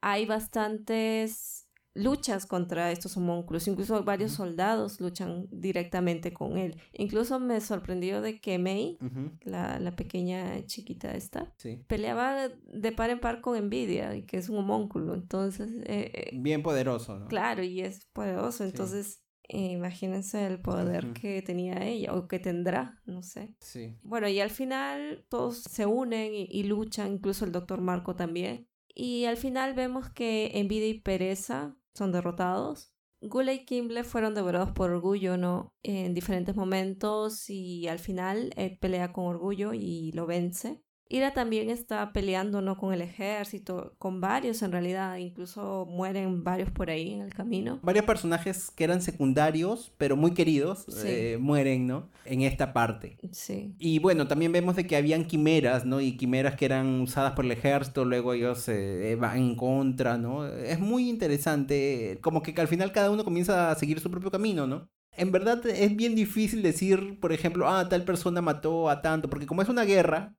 [0.00, 3.66] hay bastantes luchas contra estos homúnculos.
[3.68, 6.80] Incluso varios soldados luchan directamente con él.
[6.92, 8.98] Incluso me sorprendió de que Mei,
[9.42, 11.52] la, la, pequeña chiquita esta,
[11.86, 15.14] peleaba de par en par con Envidia, que es un homúnculo.
[15.14, 15.70] Entonces...
[15.86, 17.26] Eh, eh, Bien poderoso, ¿no?
[17.26, 18.64] Claro, y es poderoso.
[18.64, 19.22] Entonces...
[19.58, 23.54] imagínense el poder que tenía ella o que tendrá, no sé.
[23.60, 23.96] Sí.
[24.02, 28.68] Bueno, y al final todos se unen y, y luchan, incluso el doctor Marco también.
[28.94, 32.94] Y al final vemos que Envidia y Pereza son derrotados.
[33.22, 35.74] Gula y Kimble fueron devorados por orgullo, ¿no?
[35.82, 40.82] En diferentes momentos y al final Ed pelea con orgullo y lo vence.
[41.12, 42.76] Ira también está peleando ¿no?
[42.76, 47.80] con el ejército, con varios en realidad, incluso mueren varios por ahí en el camino.
[47.82, 52.08] Varios personajes que eran secundarios, pero muy queridos, eh, mueren, ¿no?
[52.24, 53.18] En esta parte.
[53.32, 53.74] Sí.
[53.80, 56.00] Y bueno, también vemos de que habían quimeras, ¿no?
[56.00, 60.46] Y quimeras que eran usadas por el ejército, luego ellos eh, van en contra, ¿no?
[60.46, 64.68] Es muy interesante, como que al final cada uno comienza a seguir su propio camino,
[64.68, 64.88] ¿no?
[65.20, 69.46] En verdad es bien difícil decir, por ejemplo, ah, tal persona mató a tanto, porque
[69.46, 70.34] como es una guerra,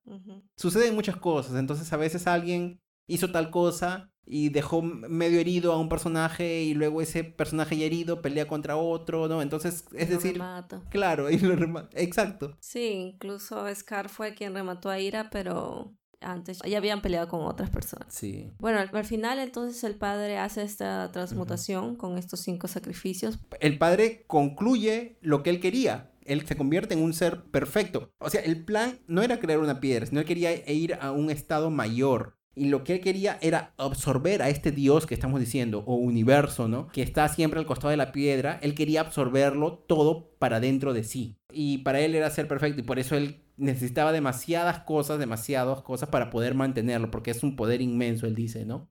[0.56, 1.56] suceden muchas cosas.
[1.56, 6.74] Entonces a veces alguien hizo tal cosa y dejó medio herido a un personaje y
[6.74, 9.44] luego ese personaje ya herido pelea contra otro, ¿no?
[9.44, 10.42] Entonces, es decir,
[10.90, 11.90] claro, y lo remata.
[11.94, 12.58] Exacto.
[12.60, 17.70] Sí, incluso Scar fue quien remató a Ira, pero antes ya habían peleado con otras
[17.70, 18.08] personas.
[18.14, 18.52] Sí.
[18.60, 23.40] Bueno, al, final entonces el padre hace esta transmutación con estos cinco sacrificios.
[23.60, 26.12] El padre concluye lo que él quería.
[26.24, 28.12] Él se convierte en un ser perfecto.
[28.20, 31.32] O sea, el plan no era crear una piedra, sino él quería ir a un
[31.32, 32.38] estado mayor.
[32.54, 36.68] Y lo que él quería era absorber a este Dios que estamos diciendo, o universo,
[36.68, 36.88] ¿no?
[36.88, 38.60] Que está siempre al costado de la piedra.
[38.62, 41.38] Él quería absorberlo todo para dentro de sí.
[41.52, 42.82] Y para él era ser perfecto.
[42.82, 47.12] Y por eso él necesitaba demasiadas cosas, demasiadas cosas para poder mantenerlo.
[47.12, 48.90] Porque es un poder inmenso, él dice, ¿no?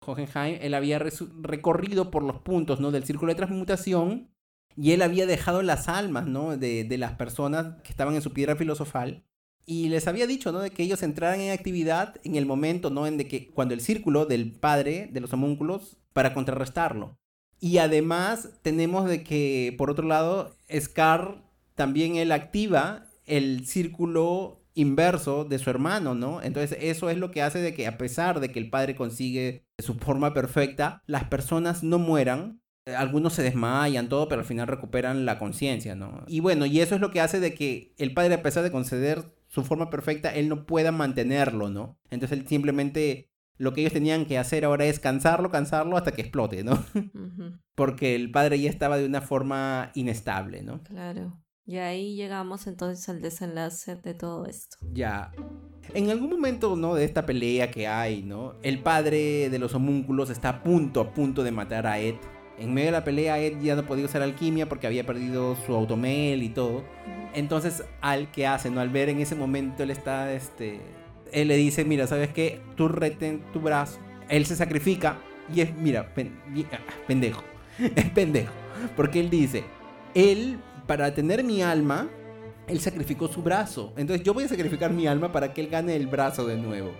[0.00, 2.90] Hohenheim, él había recorrido por los puntos, ¿no?
[2.90, 4.30] Del círculo de transmutación.
[4.76, 6.56] Y él había dejado las almas, ¿no?
[6.56, 9.24] De, de las personas que estaban en su piedra filosofal
[9.66, 10.60] y les había dicho, ¿no?
[10.60, 13.06] De que ellos entraran en actividad en el momento, ¿no?
[13.06, 17.18] En de que cuando el círculo del padre de los homúnculos para contrarrestarlo.
[17.60, 21.42] Y además tenemos de que, por otro lado, Scar
[21.74, 26.42] también él activa el círculo inverso de su hermano, ¿no?
[26.42, 29.64] Entonces eso es lo que hace de que a pesar de que el padre consigue
[29.78, 32.60] su forma perfecta, las personas no mueran.
[32.86, 36.24] Algunos se desmayan, todo, pero al final recuperan la conciencia, ¿no?
[36.26, 38.70] Y bueno, y eso es lo que hace de que el padre, a pesar de
[38.70, 41.98] conceder su forma perfecta, él no pueda mantenerlo, ¿no?
[42.10, 46.22] Entonces él simplemente lo que ellos tenían que hacer ahora es cansarlo, cansarlo hasta que
[46.22, 46.84] explote, ¿no?
[47.74, 50.82] Porque el padre ya estaba de una forma inestable, ¿no?
[50.82, 51.43] Claro.
[51.66, 54.76] Y ahí llegamos entonces al desenlace de todo esto.
[54.92, 55.32] Ya.
[55.94, 56.94] En algún momento, ¿no?
[56.94, 58.54] De esta pelea que hay, ¿no?
[58.62, 62.16] El padre de los homúnculos está a punto, a punto de matar a Ed.
[62.58, 65.74] En medio de la pelea, Ed ya no podía usar alquimia porque había perdido su
[65.74, 66.84] automel y todo.
[67.34, 68.80] Entonces, al que hace, ¿no?
[68.80, 70.80] Al ver en ese momento, él está, este...
[71.32, 72.60] Él le dice, mira, ¿sabes qué?
[72.76, 73.98] Tú retén tu brazo.
[74.28, 75.18] Él se sacrifica
[75.52, 77.42] y es, mira, ah, pendejo.
[77.78, 78.52] es pendejo.
[78.96, 79.64] Porque él dice,
[80.14, 82.08] él, para tener mi alma,
[82.66, 83.92] él sacrificó su brazo.
[83.96, 86.92] Entonces yo voy a sacrificar mi alma para que él gane el brazo de nuevo.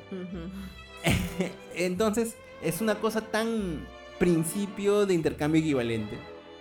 [1.74, 3.87] Entonces, es una cosa tan
[4.18, 6.18] principio de intercambio equivalente.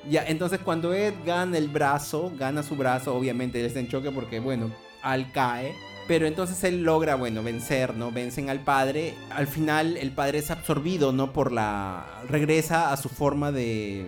[0.09, 4.11] Ya, entonces cuando Ed gana el brazo, gana su brazo, obviamente él está en choque
[4.11, 4.71] porque, bueno,
[5.01, 5.73] Al cae.
[6.05, 8.11] Pero entonces él logra, bueno, vencer, ¿no?
[8.11, 9.13] Vencen al padre.
[9.29, 11.31] Al final el padre es absorbido, ¿no?
[11.31, 12.21] Por la...
[12.27, 14.05] regresa a su forma de,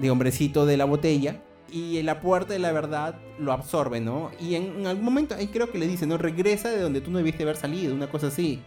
[0.00, 1.40] de hombrecito de la botella.
[1.70, 4.30] Y la puerta de la verdad lo absorbe, ¿no?
[4.40, 6.16] Y en, algún momento ahí creo que le dice, ¿no?
[6.16, 8.62] Regresa de donde tú no debiste haber salido, una cosa así.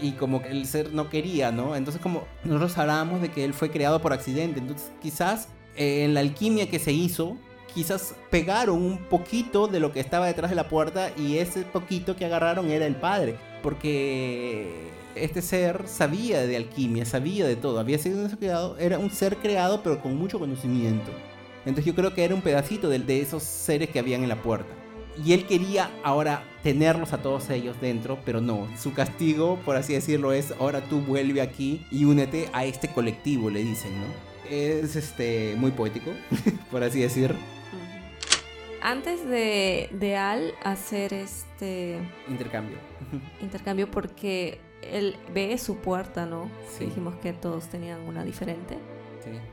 [0.00, 1.76] Y como que el ser no quería, ¿no?
[1.76, 4.60] Entonces como nosotros hablábamos de que él fue creado por accidente.
[4.60, 7.36] Entonces quizás eh, en la alquimia que se hizo,
[7.74, 12.16] quizás pegaron un poquito de lo que estaba detrás de la puerta y ese poquito
[12.16, 13.36] que agarraron era el padre.
[13.62, 19.36] Porque este ser sabía de alquimia, sabía de todo, había sido creado, era un ser
[19.36, 21.10] creado pero con mucho conocimiento.
[21.66, 24.40] Entonces yo creo que era un pedacito de, de esos seres que habían en la
[24.40, 24.72] puerta.
[25.24, 28.68] Y él quería ahora tenerlos a todos ellos dentro, pero no.
[28.78, 33.50] Su castigo, por así decirlo, es ahora tú vuelve aquí y únete a este colectivo,
[33.50, 34.06] le dicen, ¿no?
[34.50, 36.12] Es este muy poético,
[36.70, 37.34] por así decir.
[38.82, 41.98] Antes de, de Al hacer este
[42.28, 42.76] intercambio.
[43.40, 46.50] intercambio porque él ve su puerta, ¿no?
[46.78, 48.76] Dijimos que todos tenían una diferente.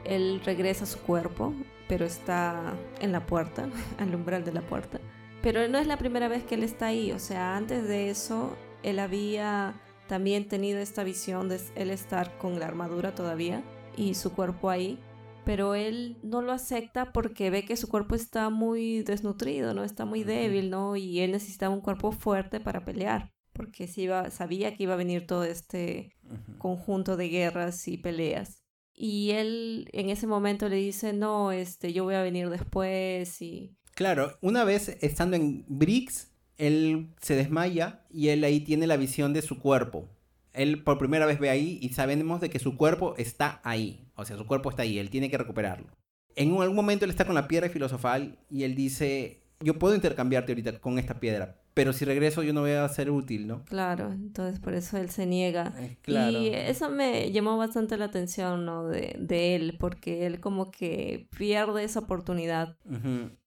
[0.04, 1.54] Él regresa a su cuerpo,
[1.88, 3.68] pero está en la puerta,
[3.98, 5.00] al umbral de la puerta.
[5.42, 8.56] Pero no es la primera vez que él está ahí, o sea, antes de eso,
[8.82, 9.76] él había
[10.08, 13.64] también tenido esta visión de él estar con la armadura todavía
[13.98, 15.00] y su cuerpo ahí,
[15.46, 19.84] pero él no lo acepta porque ve que su cuerpo está muy desnutrido, ¿no?
[19.84, 20.96] Está muy débil, ¿no?
[20.96, 25.28] Y él necesitaba un cuerpo fuerte para pelear, porque iba, sabía que iba a venir
[25.28, 26.16] todo este
[26.58, 28.63] conjunto de guerras y peleas.
[28.96, 33.76] Y él en ese momento le dice, no, este, yo voy a venir después y
[33.96, 39.34] Claro, una vez estando en Briggs, él se desmaya y él ahí tiene la visión
[39.34, 40.10] de su cuerpo.
[40.54, 44.08] Él por primera vez ve ahí y sabemos de que su cuerpo está ahí.
[44.16, 45.88] O sea, su cuerpo está ahí, él tiene que recuperarlo.
[46.36, 50.52] En algún momento él está con la piedra filosofal y él dice, yo puedo intercambiarte
[50.52, 53.64] ahorita con esta piedra, pero si regreso yo no voy a ser útil, ¿no?
[53.66, 55.74] Claro, entonces por eso él se niega.
[55.80, 56.38] Eh, claro.
[56.38, 58.88] Y eso me llamó bastante la atención, ¿no?
[58.88, 62.78] De, de él, porque él como que pierde esa oportunidad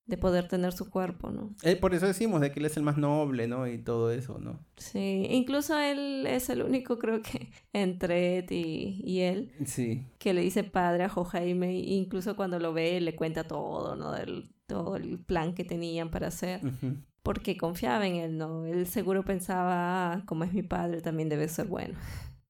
[0.07, 1.55] de poder tener su cuerpo, ¿no?
[1.63, 3.67] Eh, por eso decimos de que él es el más noble, ¿no?
[3.67, 4.61] Y todo eso, ¿no?
[4.77, 10.07] Sí, incluso él es el único, creo que, entre Ed y, él, sí.
[10.19, 14.13] que le dice padre a Jojaime, incluso cuando lo ve le cuenta todo, ¿no?
[14.13, 16.61] Del, todo el plan que tenían para hacer.
[17.27, 18.67] Porque confiaba en él, ¿no?
[18.67, 21.99] Él seguro pensaba, ah, como es mi padre, también debe ser bueno.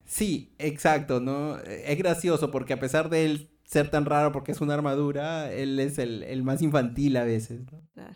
[0.05, 1.57] Sí, exacto, ¿no?
[1.61, 5.81] Es gracioso porque a pesar de él ser tan raro porque es una armadura, él
[5.81, 7.63] es el, más infantil a veces.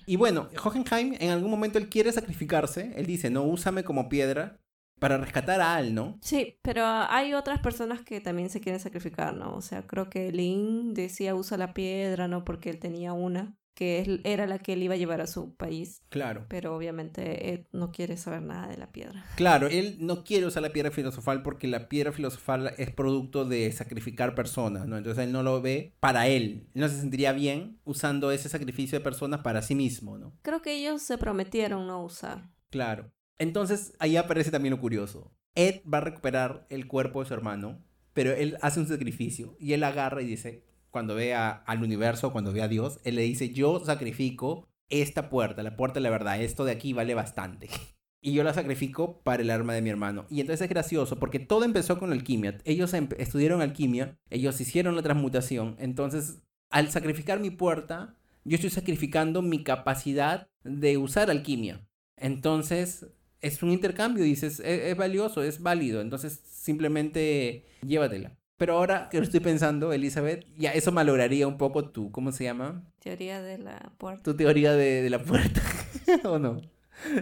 [0.04, 4.60] Y bueno, Hohenheim en algún momento él quiere sacrificarse, él dice, no, úsame como piedra
[4.98, 6.18] para rescatar a Al, ¿no?
[6.20, 9.56] Sí, pero hay otras personas que también se quieren sacrificar, ¿no?
[9.56, 12.44] O sea, creo que Lin decía usa la piedra, ¿no?
[12.44, 16.02] Porque él tenía una que era la que él iba a llevar a su país.
[16.10, 16.44] Claro.
[16.50, 19.24] Pero obviamente Ed no quiere saber nada de la piedra.
[19.36, 23.72] Claro, él no quiere usar la piedra filosofal porque la piedra filosofal es producto de
[23.72, 24.98] sacrificar personas, ¿no?
[24.98, 26.68] Entonces él no lo ve para él.
[26.74, 30.36] No se sentiría bien usando ese sacrificio de personas para sí mismo, ¿no?
[30.42, 32.50] Creo que ellos se prometieron no usar.
[32.68, 33.10] Claro.
[33.38, 35.34] Entonces ahí aparece también lo curioso.
[35.54, 39.72] Ed va a recuperar el cuerpo de su hermano, pero él hace un sacrificio y
[39.72, 43.50] él agarra y dice, cuando ve al universo, cuando ve a Dios, él le dice,
[43.50, 47.68] yo sacrifico esta puerta, la puerta de la verdad, esto de aquí vale bastante.
[48.22, 50.26] Y yo la sacrifico para el arma de mi hermano.
[50.28, 52.58] Y entonces es gracioso porque todo empezó con alquimia.
[52.66, 55.74] Ellos estudiaron alquimia, ellos hicieron la transmutación.
[55.78, 61.88] Entonces, al sacrificar mi puerta, yo estoy sacrificando mi capacidad de usar alquimia.
[62.18, 63.06] Entonces,
[63.40, 66.02] es un intercambio, dices, es valioso, es válido.
[66.02, 68.36] Entonces, simplemente llévatela.
[68.60, 72.44] Pero ahora que lo estoy pensando, Elizabeth, ya eso malograría un poco tu, ¿cómo se
[72.44, 72.84] llama?
[72.98, 74.22] Teoría de la puerta.
[74.22, 75.62] Tu teoría de, la puerta,
[76.24, 76.60] ¿o no?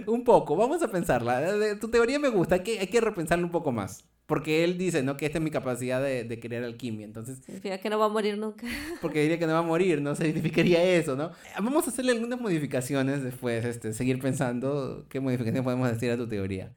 [0.07, 1.79] Un poco, vamos a pensarla.
[1.81, 4.05] Tu teoría me gusta, hay que, hay que repensarla un poco más.
[4.29, 5.17] Porque él dice, ¿no?
[5.17, 7.07] Que esta es mi capacidad de, de crear alquimia.
[7.07, 7.39] Entonces.
[7.39, 8.67] Significa que no va a morir nunca.
[9.01, 10.15] Porque diría que no va a morir, ¿no?
[10.17, 11.31] Significaría eso, ¿no?
[11.55, 16.29] Vamos a hacerle algunas modificaciones después, este, seguir pensando qué modificaciones podemos decir a tu
[16.29, 16.75] teoría.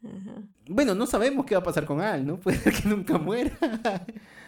[0.69, 2.39] Bueno, no sabemos qué va a pasar con Al, ¿no?
[2.39, 3.51] Puede ser que nunca muera.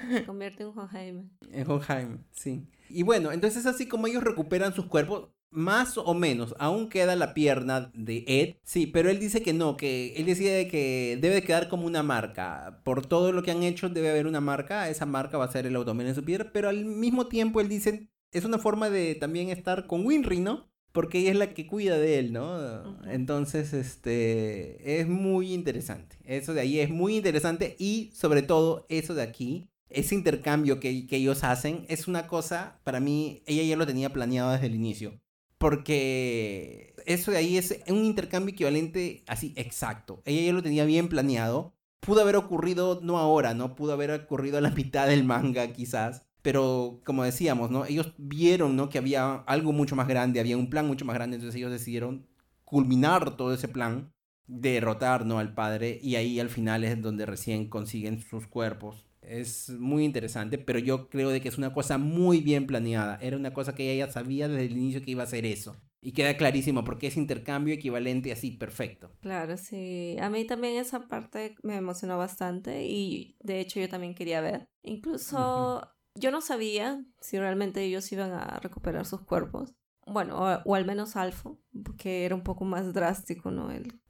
[0.09, 1.29] Se convierte en Hohenheim.
[1.51, 2.65] En Hohenheim, sí.
[2.87, 7.33] Y bueno, entonces así como ellos recuperan sus cuerpos, más o menos, aún queda la
[7.33, 8.55] pierna de Ed.
[8.63, 12.81] Sí, pero él dice que no, que él decide que debe quedar como una marca.
[12.83, 14.89] Por todo lo que han hecho debe haber una marca.
[14.89, 16.51] Esa marca va a ser el automóvil en su piedra.
[16.51, 20.69] Pero al mismo tiempo él dice, es una forma de también estar con Winry, ¿no?
[20.91, 23.01] Porque ella es la que cuida de él, ¿no?
[23.07, 26.17] Entonces, este, es muy interesante.
[26.23, 31.07] Eso de ahí es muy interesante y sobre todo eso de aquí ese intercambio que,
[31.07, 34.75] que, ellos hacen es una cosa, para mí, ella ya lo tenía planeado desde el
[34.75, 35.19] inicio.
[35.63, 40.21] Porque eso de ahí es un intercambio equivalente así exacto.
[40.25, 41.73] Ella ya lo tenía bien planeado.
[42.01, 43.73] Pudo haber ocurrido, no ahora, ¿no?
[43.73, 46.25] Pudo haber ocurrido a la mitad del manga quizás.
[46.41, 47.85] Pero como decíamos, ¿no?
[47.85, 48.89] Ellos vieron, ¿no?
[48.89, 52.27] Que había algo mucho más grande, había un plan mucho más grande, entonces ellos decidieron
[52.65, 54.11] culminar todo ese plan,
[54.47, 55.39] derrotar, ¿no?
[55.39, 60.57] Al padre y ahí al final es donde recién consiguen sus cuerpos es muy interesante,
[60.57, 63.17] pero yo creo de que es una cosa muy bien planeada.
[63.21, 65.75] Era una cosa que ella sabía desde el inicio que iba a ser eso.
[66.01, 69.11] Y queda clarísimo porque es intercambio equivalente así, perfecto.
[69.21, 70.17] Claro, sí.
[70.19, 74.67] A mí también esa parte me emocionó bastante y de hecho yo también quería ver.
[74.81, 75.81] Incluso
[76.15, 79.73] yo no sabía si realmente ellos iban a recuperar sus cuerpos.
[80.05, 83.71] Bueno, o, al menos Alfo, porque era un poco más drástico, ¿no?
[83.71, 84.01] El,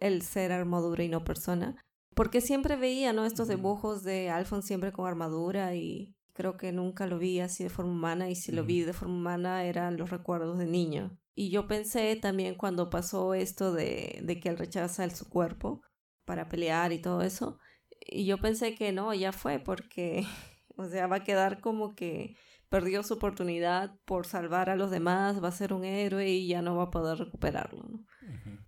[0.00, 1.76] el ser armadura y no persona.
[2.18, 3.24] Porque siempre veía, ¿no?
[3.24, 7.70] Estos dibujos de Alfon siempre con armadura y creo que nunca lo vi así de
[7.70, 11.16] forma humana y si lo vi de forma humana eran los recuerdos de niño.
[11.36, 15.80] Y yo pensé también cuando pasó esto de, de que él rechaza su cuerpo
[16.24, 17.60] para pelear y todo eso,
[18.04, 20.26] y yo pensé que no, ya fue porque,
[20.76, 22.34] o sea, va a quedar como que
[22.68, 26.62] perdió su oportunidad por salvar a los demás, va a ser un héroe y ya
[26.62, 28.04] no va a poder recuperarlo, ¿no?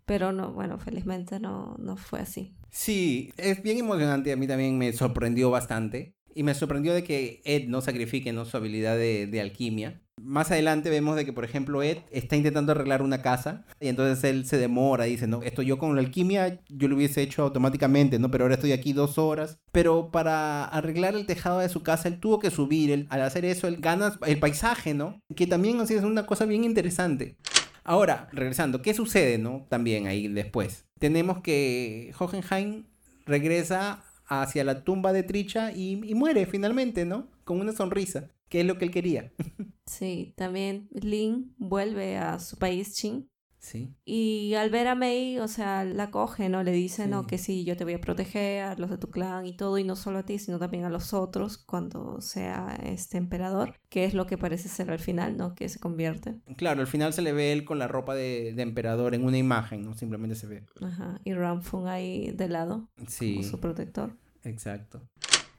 [0.07, 2.57] Pero no, bueno, felizmente no, no fue así.
[2.71, 6.15] Sí, es bien emocionante, a mí también me sorprendió bastante.
[6.35, 8.45] Y me sorprendió de que Ed no sacrifique ¿no?
[8.45, 10.01] su habilidad de, alquimia.
[10.23, 14.23] Más adelante vemos de que, por ejemplo, Ed está intentando arreglar una casa y entonces
[14.25, 18.19] él se demora, dice, no, esto yo con la alquimia yo lo hubiese hecho automáticamente,
[18.19, 18.31] ¿no?
[18.31, 19.59] Pero ahora estoy aquí dos horas.
[19.73, 23.07] Pero para arreglar el tejado de su casa, él tuvo que subir.
[23.09, 25.21] al hacer eso, él gana el paisaje, ¿no?
[25.35, 27.37] Que también así es una cosa bien interesante.
[27.85, 29.67] Ahora, regresando, ¿qué sucede, no?
[29.69, 30.87] También ahí después.
[30.99, 32.85] Tenemos que Hohenheim
[33.27, 37.29] regresa hacia la tumba de Tricha y, muere finalmente, ¿no?
[37.45, 39.33] Con una sonrisa, que es lo que él quería.
[39.87, 43.29] Sí, también Lin vuelve a su país, Chin,
[43.61, 43.95] Sí.
[44.07, 46.63] Y al ver a Mei, o sea, la coge, ¿no?
[46.63, 49.45] Le dice, no, que sí, yo te voy a proteger, a los de tu clan
[49.45, 53.19] y todo, y no solo a ti, sino también a los otros cuando sea este
[53.19, 55.55] emperador, que es lo que parece ser al final, ¿no?
[55.55, 56.41] Que se convierte.
[56.57, 59.83] Claro, al final se le ve él con la ropa de, emperador en una imagen,
[59.83, 59.95] ¿no?
[59.95, 60.65] Simplemente se ve.
[60.81, 63.35] Ajá, y Ramfung ahí de lado, sí.
[63.35, 64.17] como su protector.
[64.43, 65.03] Exacto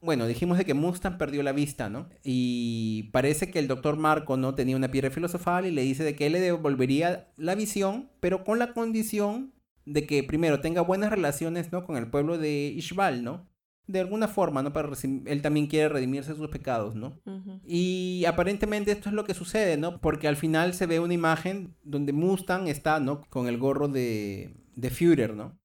[0.02, 2.10] bueno, dijimos de que Mustang perdió la vista, ¿no?
[2.24, 4.56] Y parece que el doctor Marco, ¿no?
[4.56, 8.44] Tenía una piedra filosofal y le dice de que él le devolvería la visión, pero
[8.44, 9.54] con la condición
[9.86, 11.86] de que primero tenga buenas relaciones, ¿no?
[11.86, 13.48] Con el pueblo de Ishbal, ¿no?
[13.86, 14.74] De alguna forma, ¿no?
[14.74, 14.90] Para
[15.26, 17.22] él también quiere redimirse de sus pecados, ¿no?
[17.64, 20.02] Y aparentemente esto es lo que sucede, ¿no?
[20.02, 23.22] Porque al final se ve una imagen donde Mustang está, ¿no?
[23.30, 25.58] Con el gorro de, de Führer, ¿no?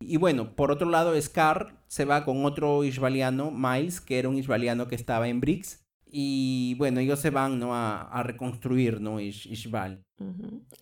[0.00, 4.36] Y bueno, por otro lado, Scar se va con otro isbaliano, Miles, que era un
[4.36, 5.84] isbaliano que estaba en Briggs.
[6.12, 7.74] Y bueno, ellos se van ¿no?
[7.74, 9.20] a, reconstruir ¿no?
[9.20, 10.04] Ishbal.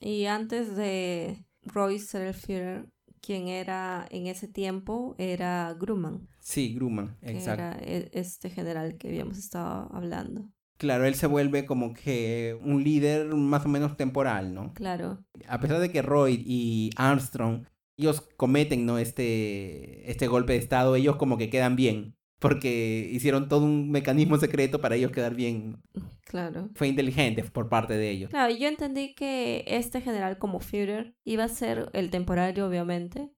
[0.01, 2.89] Y antes de Royce Führer,
[3.21, 6.29] quien era en ese tiempo era Grumman.
[6.41, 7.79] Sí, Grumman, exacto.
[7.85, 10.51] Era este general que habíamos estado hablando.
[10.79, 14.73] Claro, él se vuelve como que un líder más o menos temporal, ¿no?
[14.75, 15.19] Claro.
[15.49, 17.65] A pesar de que Roy y Armstrong
[17.99, 18.99] ellos cometen, ¿no?
[18.99, 22.15] Este, este golpe de Estado, ellos como que quedan bien.
[22.39, 25.83] Porque hicieron todo un mecanismo secreto para ellos quedar bien.
[26.25, 26.69] Claro.
[26.77, 28.31] Fue inteligente por parte de ellos.
[28.31, 33.33] Claro, yo entendí que este general como Führer iba a ser el temporario, obviamente,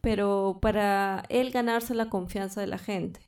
[0.00, 3.18] pero para él ganarse la confianza de la gente.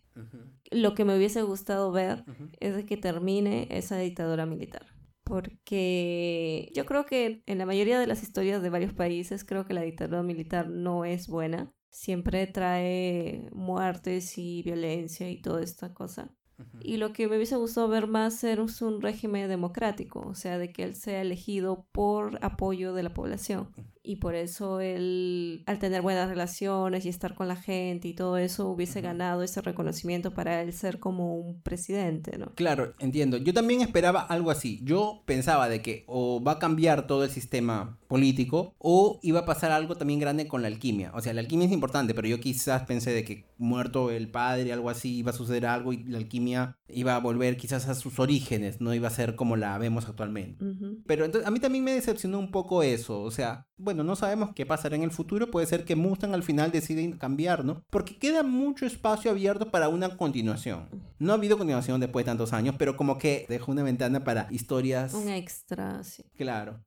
[0.70, 2.24] Lo que me hubiese gustado ver
[2.60, 4.86] es de que termine esa dictadura militar.
[5.24, 9.74] Porque yo creo que en la mayoría de las historias de varios países creo que
[9.74, 11.72] la dictadura militar no es buena.
[11.90, 16.34] Siempre trae muertes y violencia y toda esta cosa.
[16.80, 20.72] Y lo que me hubiese gustado ver más es un régimen democrático, o sea, de
[20.72, 23.70] que él sea elegido por apoyo de la población
[24.02, 28.38] y por eso él, al tener buenas relaciones y estar con la gente y todo
[28.38, 32.54] eso, hubiese ganado ese reconocimiento para él ser como un presidente, ¿no?
[32.54, 33.36] Claro, entiendo.
[33.36, 34.80] Yo también esperaba algo así.
[34.82, 39.44] Yo pensaba de que o va a cambiar todo el sistema político o iba a
[39.44, 41.12] pasar algo también grande con la alquimia.
[41.14, 44.72] O sea, la alquimia es importante, pero yo quizás pensé de que muerto el padre,
[44.72, 48.18] algo así, iba a suceder algo y la alquimia iba a volver quizás a sus
[48.18, 50.64] orígenes, no iba a ser como la vemos actualmente.
[51.06, 54.50] Pero entonces a mí también me decepcionó un poco eso, o sea, bueno, no sabemos
[54.54, 57.82] qué pasará en el futuro, puede ser que Mustang al final decida cambiar, ¿no?
[57.90, 60.88] Porque queda mucho espacio abierto para una continuación.
[61.18, 64.48] No ha habido continuación después de tantos años, pero como que dejó una ventana para
[64.50, 65.14] historias...
[65.14, 66.24] Un extra, sí.
[66.36, 66.80] Claro.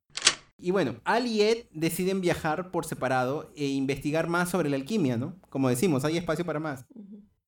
[0.57, 5.17] Y bueno, Al y Ed deciden viajar por separado e investigar más sobre la alquimia,
[5.17, 5.35] ¿no?
[5.49, 6.85] Como decimos, hay espacio para más.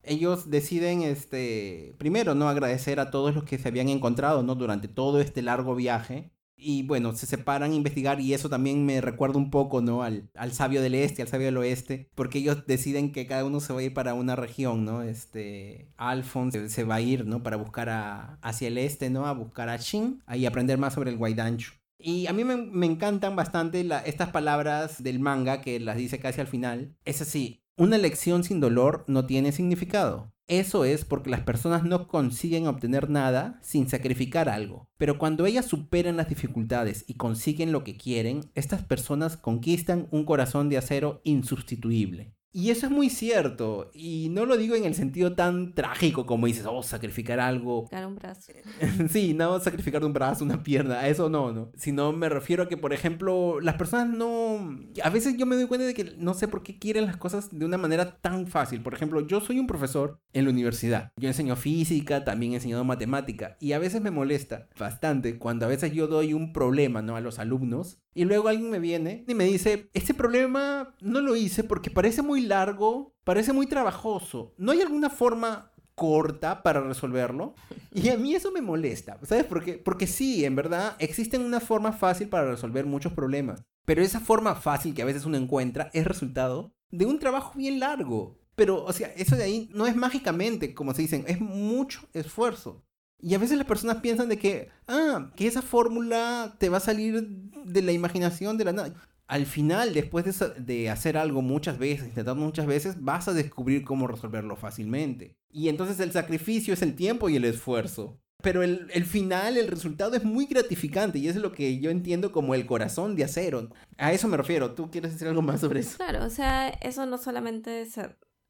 [0.02, 2.48] Ellos deciden, este, primero, ¿no?
[2.48, 4.54] Agradecer a todos los que se habían encontrado, ¿no?
[4.54, 6.30] Durante todo este largo viaje.
[6.58, 10.02] Y bueno, se separan a investigar y eso también me recuerda un poco, ¿no?
[10.02, 13.60] Al, al sabio del este, al sabio del oeste, porque ellos deciden que cada uno
[13.60, 15.02] se va a ir para una región, ¿no?
[15.02, 17.42] Este, Alphonse se va a ir, ¿no?
[17.42, 19.26] Para buscar a, hacia el este, ¿no?
[19.26, 21.72] A buscar a Shin, ahí aprender más sobre el Guaidanchu.
[21.98, 26.40] Y a mí me, me encantan bastante estas palabras del manga que las dice casi
[26.40, 26.94] al final.
[27.04, 30.32] Es así, una lección sin dolor no tiene significado.
[30.48, 34.88] Eso es porque las personas no consiguen obtener nada sin sacrificar algo.
[34.96, 40.24] Pero cuando ellas superan las dificultades y consiguen lo que quieren, estas personas conquistan un
[40.24, 42.35] corazón de acero insustituible.
[42.56, 43.90] Y eso es muy cierto.
[43.92, 47.86] Y no lo digo en el sentido tan trágico como dices, oh, sacrificar algo.
[47.92, 48.50] un brazo.
[49.10, 51.00] sí, no sacrificar un brazo, una pierna.
[51.00, 51.70] A eso no, no.
[51.76, 54.74] Sino me refiero a que, por ejemplo, las personas no.
[55.04, 57.50] A veces yo me doy cuenta de que no sé por qué quieren las cosas
[57.52, 58.80] de una manera tan fácil.
[58.80, 61.12] Por ejemplo, yo soy un profesor en la universidad.
[61.18, 63.58] Yo enseño física, también he enseñado matemática.
[63.60, 67.16] Y a veces me molesta bastante cuando a veces yo doy un problema, ¿no?
[67.16, 71.36] A los alumnos y luego alguien me viene y me dice, este problema no lo
[71.36, 74.54] hice porque parece muy largo, parece muy trabajoso.
[74.56, 77.54] ¿No hay alguna forma corta para resolverlo?
[77.92, 79.18] Y a mí eso me molesta.
[79.22, 79.78] ¿Sabes por qué?
[79.78, 83.62] Porque sí, en verdad, existen una forma fácil para resolver muchos problemas.
[83.84, 87.80] Pero esa forma fácil que a veces uno encuentra es resultado de un trabajo bien
[87.80, 88.38] largo.
[88.54, 92.84] Pero, o sea, eso de ahí no es mágicamente, como se dicen, es mucho esfuerzo.
[93.20, 96.80] Y a veces las personas piensan de que, ah, que esa fórmula te va a
[96.80, 98.94] salir de la imaginación de la nada.
[99.28, 100.24] Al final, después
[100.58, 105.36] de, hacer algo muchas veces, intentar muchas veces, vas a descubrir cómo resolverlo fácilmente.
[105.50, 108.20] Y entonces el sacrificio es el tiempo y el esfuerzo.
[108.42, 112.30] Pero el, el, final, el resultado es muy gratificante y es lo que yo entiendo
[112.30, 113.70] como el corazón de acero.
[113.96, 114.74] A eso me refiero.
[114.74, 115.96] ¿Tú quieres decir algo más sobre eso?
[115.96, 117.98] Claro, o sea, eso no solamente es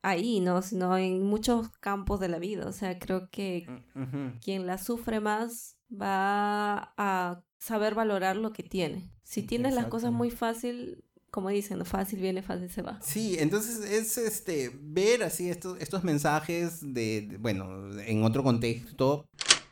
[0.02, 0.62] ahí, ¿no?
[0.62, 2.66] Sino en muchos campos de la vida.
[2.66, 8.62] O sea, creo que mm, quien la sufre más va a saber valorar lo que
[8.62, 9.10] tiene.
[9.26, 11.02] Si tienes las cosas muy fácil,
[11.32, 13.00] como dicen, fácil viene, fácil se va.
[13.02, 19.28] Sí, entonces es este ver así estos, estos mensajes de, bueno, en otro contexto.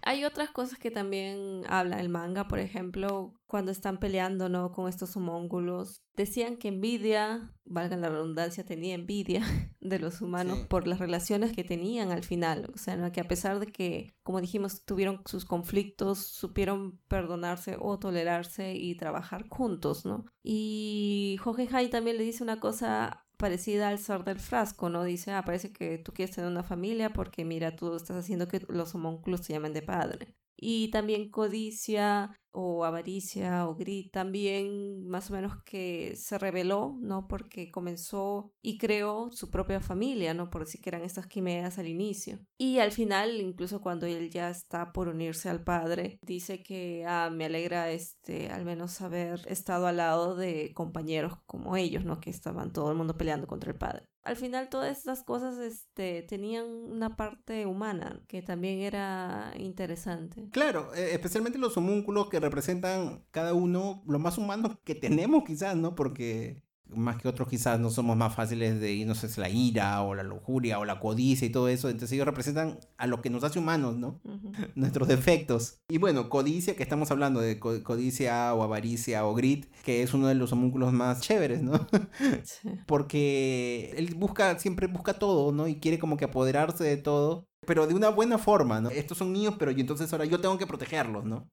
[0.06, 4.70] Hay otras cosas que también habla el manga, por ejemplo, cuando están peleando, ¿no?
[4.70, 6.02] Con estos homóngulos.
[6.14, 9.40] Decían que envidia, valga la redundancia, tenía envidia
[9.80, 12.70] de los humanos por las relaciones que tenían al final.
[12.74, 17.98] O sea, que a pesar de que, como dijimos, tuvieron sus conflictos, supieron perdonarse o
[17.98, 20.26] tolerarse y trabajar juntos, ¿no?
[20.42, 25.04] Y Hohenheim también le dice una cosa parecida al ser del frasco, ¿no?
[25.04, 28.60] Dice, ah, parece que tú quieres tener una familia porque mira, tú estás haciendo que
[28.68, 30.34] los homónculos se llamen de padre.
[30.56, 37.26] Y también codicia o avaricia o grit también más o menos que se reveló, ¿no?
[37.26, 40.50] Porque comenzó y creó su propia familia, ¿no?
[40.50, 42.38] Por decir que eran estas quimeras al inicio.
[42.56, 47.28] Y al final, incluso cuando él ya está por unirse al padre, dice que, ah,
[47.32, 52.20] me alegra este, al menos haber estado al lado de compañeros como ellos, ¿no?
[52.20, 56.22] Que estaban todo el mundo peleando contra el padre al final todas estas cosas este,
[56.22, 60.48] tenían una parte humana que también era interesante.
[60.50, 65.76] Claro, e, especialmente los homúnculos que representan cada uno lo más humano que tenemos quizás,
[65.76, 65.94] ¿no?
[65.94, 66.62] Porque
[66.96, 70.22] más que otros quizás no somos más fáciles de irnos hacia la ira o la
[70.22, 71.88] lujuria o la codicia y todo eso.
[71.88, 74.20] Entonces ellos representan a lo que nos hace humanos, ¿no?
[74.74, 75.78] Nuestros defectos.
[75.88, 80.28] Y bueno, codicia, que estamos hablando de codicia o avaricia o grit, que es uno
[80.28, 81.86] de los homúnculos más chéveres, ¿no?
[82.86, 85.68] Porque él busca, siempre busca todo, ¿no?
[85.68, 88.90] Y quiere como que apoderarse de todo, pero de una buena forma, ¿no?
[88.90, 91.48] Estos son míos, pero entonces ahora yo tengo que protegerlos, ¿no?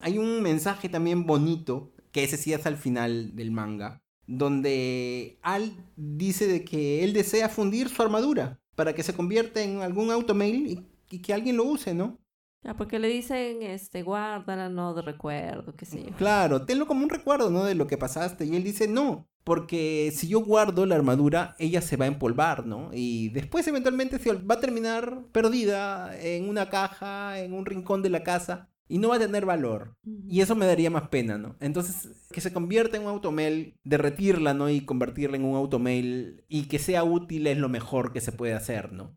[0.00, 5.72] Hay un mensaje también bonito, que ese sí es al final del manga, donde Al
[5.96, 10.84] dice de que él desea fundir su armadura para que se convierta en algún automail
[11.10, 12.18] y, que alguien lo use, ¿no?
[12.64, 16.10] Ah, porque le dicen, este, guárdala, no de recuerdo, qué sé yo.
[16.16, 17.64] Claro, tenlo como un recuerdo, ¿no?
[17.64, 18.44] De lo que pasaste.
[18.44, 22.66] Y él dice, no, porque si yo guardo la armadura, ella se va a empolvar,
[22.66, 22.90] ¿no?
[22.92, 28.10] Y después eventualmente se va a terminar perdida en una caja, en un rincón de
[28.10, 29.96] la casa y no va a tener valor.
[30.28, 31.56] Y eso me daría más pena, ¿no?
[31.60, 34.70] Entonces, que se convierta en un automail, derretirla, ¿no?
[34.70, 38.54] Y convertirla en un automail y que sea útil es lo mejor que se puede
[38.54, 39.16] hacer, ¿no?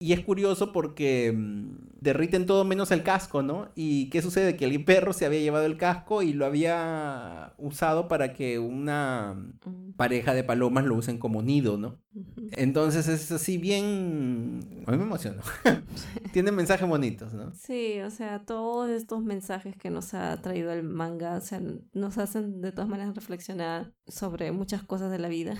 [0.00, 3.70] Y es curioso porque mm, derriten todo menos el casco, ¿no?
[3.74, 4.56] ¿Y qué sucede?
[4.56, 9.34] Que el perro se había llevado el casco y lo había usado para que una
[9.64, 9.94] mm.
[9.96, 11.98] pareja de palomas lo usen como nido, ¿no?
[12.52, 14.84] Entonces es así bien...
[14.86, 15.42] A mí me emocionó.
[16.32, 17.52] Tiene mensajes bonitos, ¿no?
[17.56, 21.60] Sí, o sea, todos estos mensajes que nos ha traído el manga, o sea,
[21.92, 25.56] nos hacen de todas maneras reflexionar sobre muchas cosas de la vida.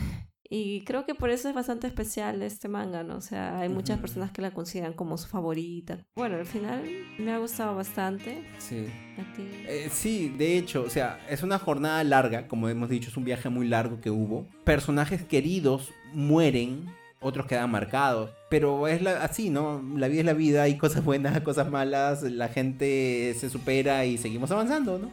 [0.51, 3.17] Y creo que por eso es bastante especial este manga, ¿no?
[3.17, 5.99] O sea, hay muchas personas que la consideran como su favorita.
[6.17, 6.83] Bueno, al final
[7.19, 8.43] me ha gustado bastante.
[8.59, 8.87] Sí.
[9.19, 9.43] ¿A ti?
[9.67, 13.25] Eh, sí, de hecho, o sea, es una jornada larga, como hemos dicho, es un
[13.25, 14.47] viaje muy largo que hubo.
[14.65, 16.87] Personajes queridos mueren,
[17.21, 18.31] otros quedan marcados.
[18.49, 19.83] Pero es así, ¿no?
[19.97, 24.17] La vida es la vida, hay cosas buenas, cosas malas, la gente se supera y
[24.17, 25.11] seguimos avanzando, ¿no?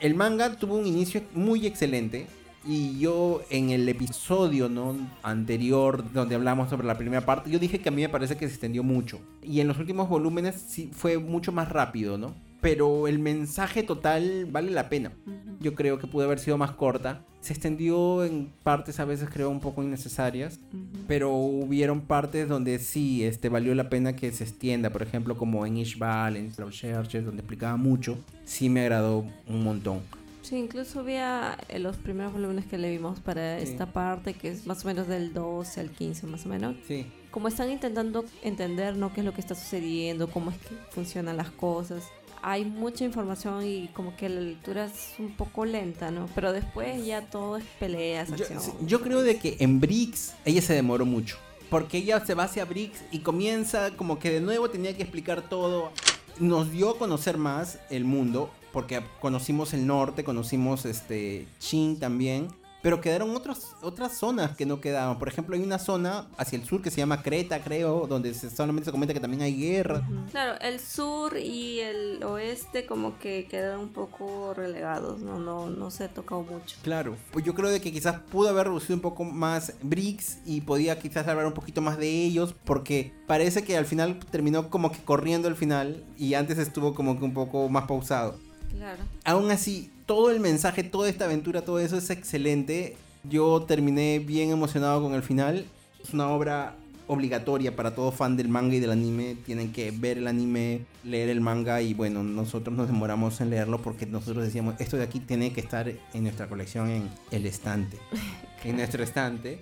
[0.00, 2.26] El manga tuvo un inicio muy excelente
[2.70, 4.94] Y yo en el episodio ¿no?
[5.22, 8.46] anterior donde hablamos sobre la primera parte, yo dije que a mí me parece que
[8.46, 9.20] se extendió mucho.
[9.42, 12.34] Y en los últimos volúmenes sí fue mucho más rápido, ¿no?
[12.60, 15.12] Pero el mensaje total vale la pena.
[15.60, 17.24] Yo creo que pudo haber sido más corta.
[17.40, 20.60] Se extendió en partes a veces creo un poco innecesarias,
[21.06, 24.90] pero hubieron partes donde sí este, valió la pena que se extienda.
[24.90, 28.18] Por ejemplo, como en Ishbal, en Churches, donde explicaba mucho.
[28.44, 30.00] Sí me agradó un montón.
[30.48, 34.66] Sí, incluso había eh, los primeros volúmenes que le vimos para esta parte, que es
[34.66, 36.74] más o menos del 12 al 15, más o menos.
[36.86, 37.06] Sí.
[37.30, 39.12] Como están intentando entender, ¿no?
[39.12, 40.30] ¿Qué es lo que está sucediendo?
[40.30, 42.02] ¿Cómo es que funcionan las cosas?
[42.40, 46.30] Hay mucha información y como que la lectura es un poco lenta, ¿no?
[46.34, 48.58] Pero después ya todo es peleas, acción.
[48.58, 51.36] Yo, yo creo de que en Briggs ella se demoró mucho.
[51.68, 55.46] Porque ella se va hacia Briggs y comienza como que de nuevo tenía que explicar
[55.50, 55.92] todo.
[56.40, 62.46] Nos dio a conocer más el mundo porque conocimos el norte, conocimos este Chin también,
[62.80, 65.18] pero quedaron otros, otras zonas que no quedaban.
[65.18, 68.84] Por ejemplo, hay una zona hacia el sur que se llama Creta, creo, donde solamente
[68.84, 70.06] se comenta que también hay guerra.
[70.30, 75.90] Claro, el sur y el oeste como que quedaron un poco relegados, no, no, no
[75.90, 76.76] se ha tocado mucho.
[76.82, 80.60] Claro, pues yo creo de que quizás pudo haber reducido un poco más BRICS y
[80.60, 84.92] podía quizás hablar un poquito más de ellos, porque parece que al final terminó como
[84.92, 88.38] que corriendo al final y antes estuvo como que un poco más pausado.
[88.76, 89.02] Claro.
[89.24, 92.96] Aún así, todo el mensaje, toda esta aventura, todo eso es excelente.
[93.24, 95.66] Yo terminé bien emocionado con el final.
[96.02, 96.76] Es una obra
[97.08, 99.36] obligatoria para todo fan del manga y del anime.
[99.44, 103.82] Tienen que ver el anime, leer el manga y bueno, nosotros nos demoramos en leerlo
[103.82, 107.98] porque nosotros decíamos, esto de aquí tiene que estar en nuestra colección en el estante.
[108.64, 109.60] En nuestro estante.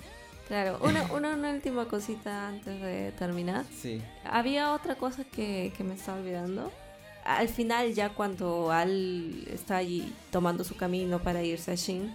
[0.48, 0.78] Claro,
[1.12, 3.66] una, una, última cosita antes de terminar.
[3.78, 4.00] Sí.
[4.24, 6.72] Había otra cosa que, que me estaba olvidando
[7.26, 12.14] al final ya cuando Al está allí tomando su camino para irse a Shin,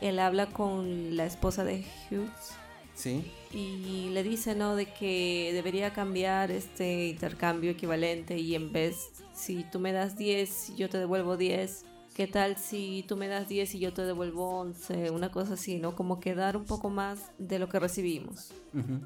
[0.00, 2.54] él habla con la esposa de Hughes.
[2.94, 3.24] Sí.
[3.52, 4.76] Y le dice, ¿no?
[4.76, 10.76] De que debería cambiar este intercambio equivalente y en vez, si tú me das 10,
[10.76, 11.84] yo te devuelvo 10
[12.14, 15.10] ¿Qué tal si tú me das 10 y yo te devuelvo 11?
[15.10, 15.96] Una cosa así, ¿no?
[15.96, 18.52] Como que dar un poco más de lo que recibimos.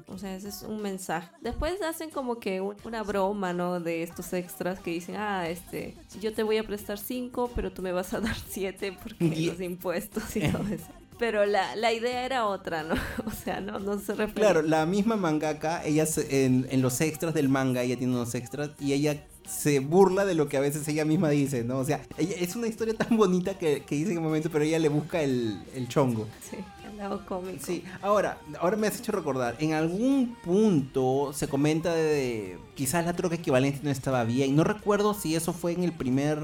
[0.07, 1.29] O sea, ese es un mensaje.
[1.41, 3.79] Después hacen como que una broma, ¿no?
[3.79, 7.81] De estos extras que dicen, ah, este, yo te voy a prestar 5, pero tú
[7.81, 10.85] me vas a dar 7 porque los impuestos y todo eso.
[11.17, 12.95] Pero la, la, idea era otra, ¿no?
[13.25, 14.41] O sea, no, no se refiere.
[14.41, 18.69] Claro, la misma mangaka, ella en, en los extras del manga, ella tiene unos extras
[18.79, 21.79] y ella se burla de lo que a veces ella misma dice, ¿no?
[21.79, 24.63] O sea, ella, es una historia tan bonita que, que dice en un momento, pero
[24.63, 26.27] ella le busca el, el chongo.
[26.49, 26.57] Sí,
[26.89, 27.57] el lado cómico.
[27.65, 33.13] Sí, ahora, ahora me has hecho recordar, en algún punto se comenta de, quizás la
[33.13, 36.39] troca equivalente no estaba bien, no recuerdo si eso fue en el primer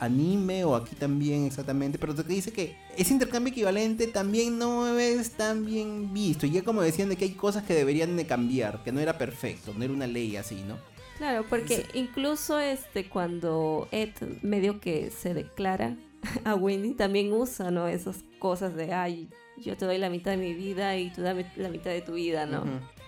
[0.00, 5.30] anime o aquí también exactamente, pero se dice que ese intercambio equivalente también no es
[5.30, 6.46] tan bien visto.
[6.46, 9.16] Y ya como decían de que hay cosas que deberían de cambiar, que no era
[9.16, 10.76] perfecto, no era una ley así, ¿no?
[11.18, 14.10] Claro, porque incluso este cuando Ed
[14.42, 15.96] medio que se declara
[16.44, 17.86] a Winnie también usa, ¿no?
[17.88, 21.46] Esas cosas de, ay, yo te doy la mitad de mi vida y tú dame
[21.56, 22.64] la mitad de tu vida, ¿no?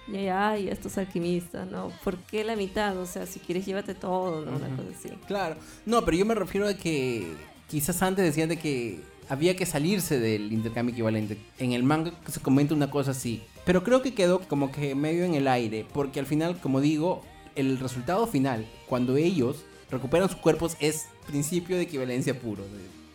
[0.08, 1.90] Y ay, estos alquimistas, ¿no?
[2.04, 2.96] ¿Por qué la mitad?
[2.96, 4.56] O sea, si quieres llévate todo, ¿no?
[4.56, 5.08] Una cosa así.
[5.26, 5.56] Claro.
[5.84, 7.34] No, pero yo me refiero a que
[7.68, 11.38] quizás antes decían de que había que salirse del intercambio equivalente.
[11.58, 13.42] En el manga se comenta una cosa así.
[13.64, 17.22] Pero creo que quedó como que medio en el aire, porque al final, como digo,
[17.56, 22.64] el resultado final, cuando ellos recuperan sus cuerpos, es principio de equivalencia puro.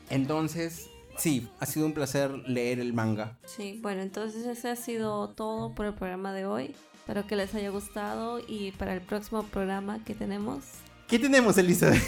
[0.10, 3.38] Entonces, sí, ha sido un placer leer el manga.
[3.46, 6.76] Sí, bueno, entonces ese ha sido todo por el programa de hoy.
[6.96, 10.64] Espero que les haya gustado y para el próximo programa que tenemos.
[11.08, 12.02] ¿Qué tenemos, Elizabeth?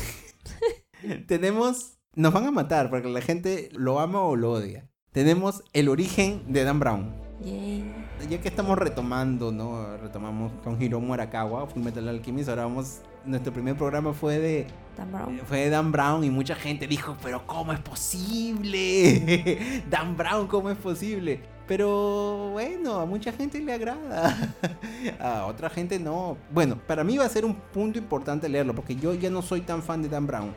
[1.28, 1.98] tenemos...
[2.16, 4.88] Nos van a matar porque la gente lo ama o lo odia.
[5.12, 7.23] Tenemos el origen de Dan Brown.
[7.42, 9.98] Ya que estamos retomando, ¿no?
[9.98, 12.50] Retomamos con Hiromu Arakawa, Full Metal Alchemist.
[12.50, 13.02] Ahora vamos.
[13.26, 14.68] Nuestro primer programa fue de.
[14.98, 15.40] Dan Brown.
[15.46, 19.84] Fue de Dan Brown y mucha gente dijo, pero ¿cómo es posible?
[19.90, 21.42] Dan Brown, ¿cómo es posible?
[21.68, 24.54] Pero bueno, a mucha gente le agrada.
[25.20, 26.38] a otra gente no.
[26.52, 29.62] Bueno, para mí va a ser un punto importante leerlo, porque yo ya no soy
[29.62, 30.54] tan fan de Dan Brown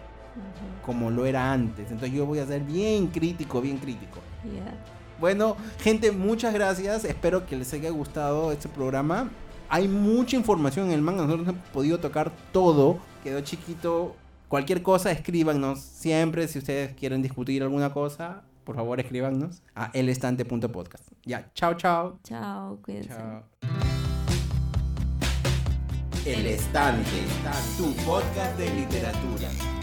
[0.84, 1.90] como lo era antes.
[1.90, 4.20] Entonces yo voy a ser bien crítico, bien crítico.
[5.20, 7.04] Bueno, gente, muchas gracias.
[7.04, 9.30] Espero que les haya gustado este programa.
[9.68, 11.22] Hay mucha información en el manga.
[11.22, 12.98] Nosotros hemos podido tocar todo.
[13.22, 14.14] Quedó chiquito.
[14.48, 15.80] Cualquier cosa, escríbanos.
[15.80, 21.08] Siempre, si ustedes quieren discutir alguna cosa, por favor, escríbanos a elestante.podcast.
[21.24, 22.18] Ya, chao, chao.
[22.22, 23.08] Chao, cuídense.
[23.08, 23.44] Chao.
[26.26, 27.22] El Estante,
[27.76, 29.75] tu podcast de literatura.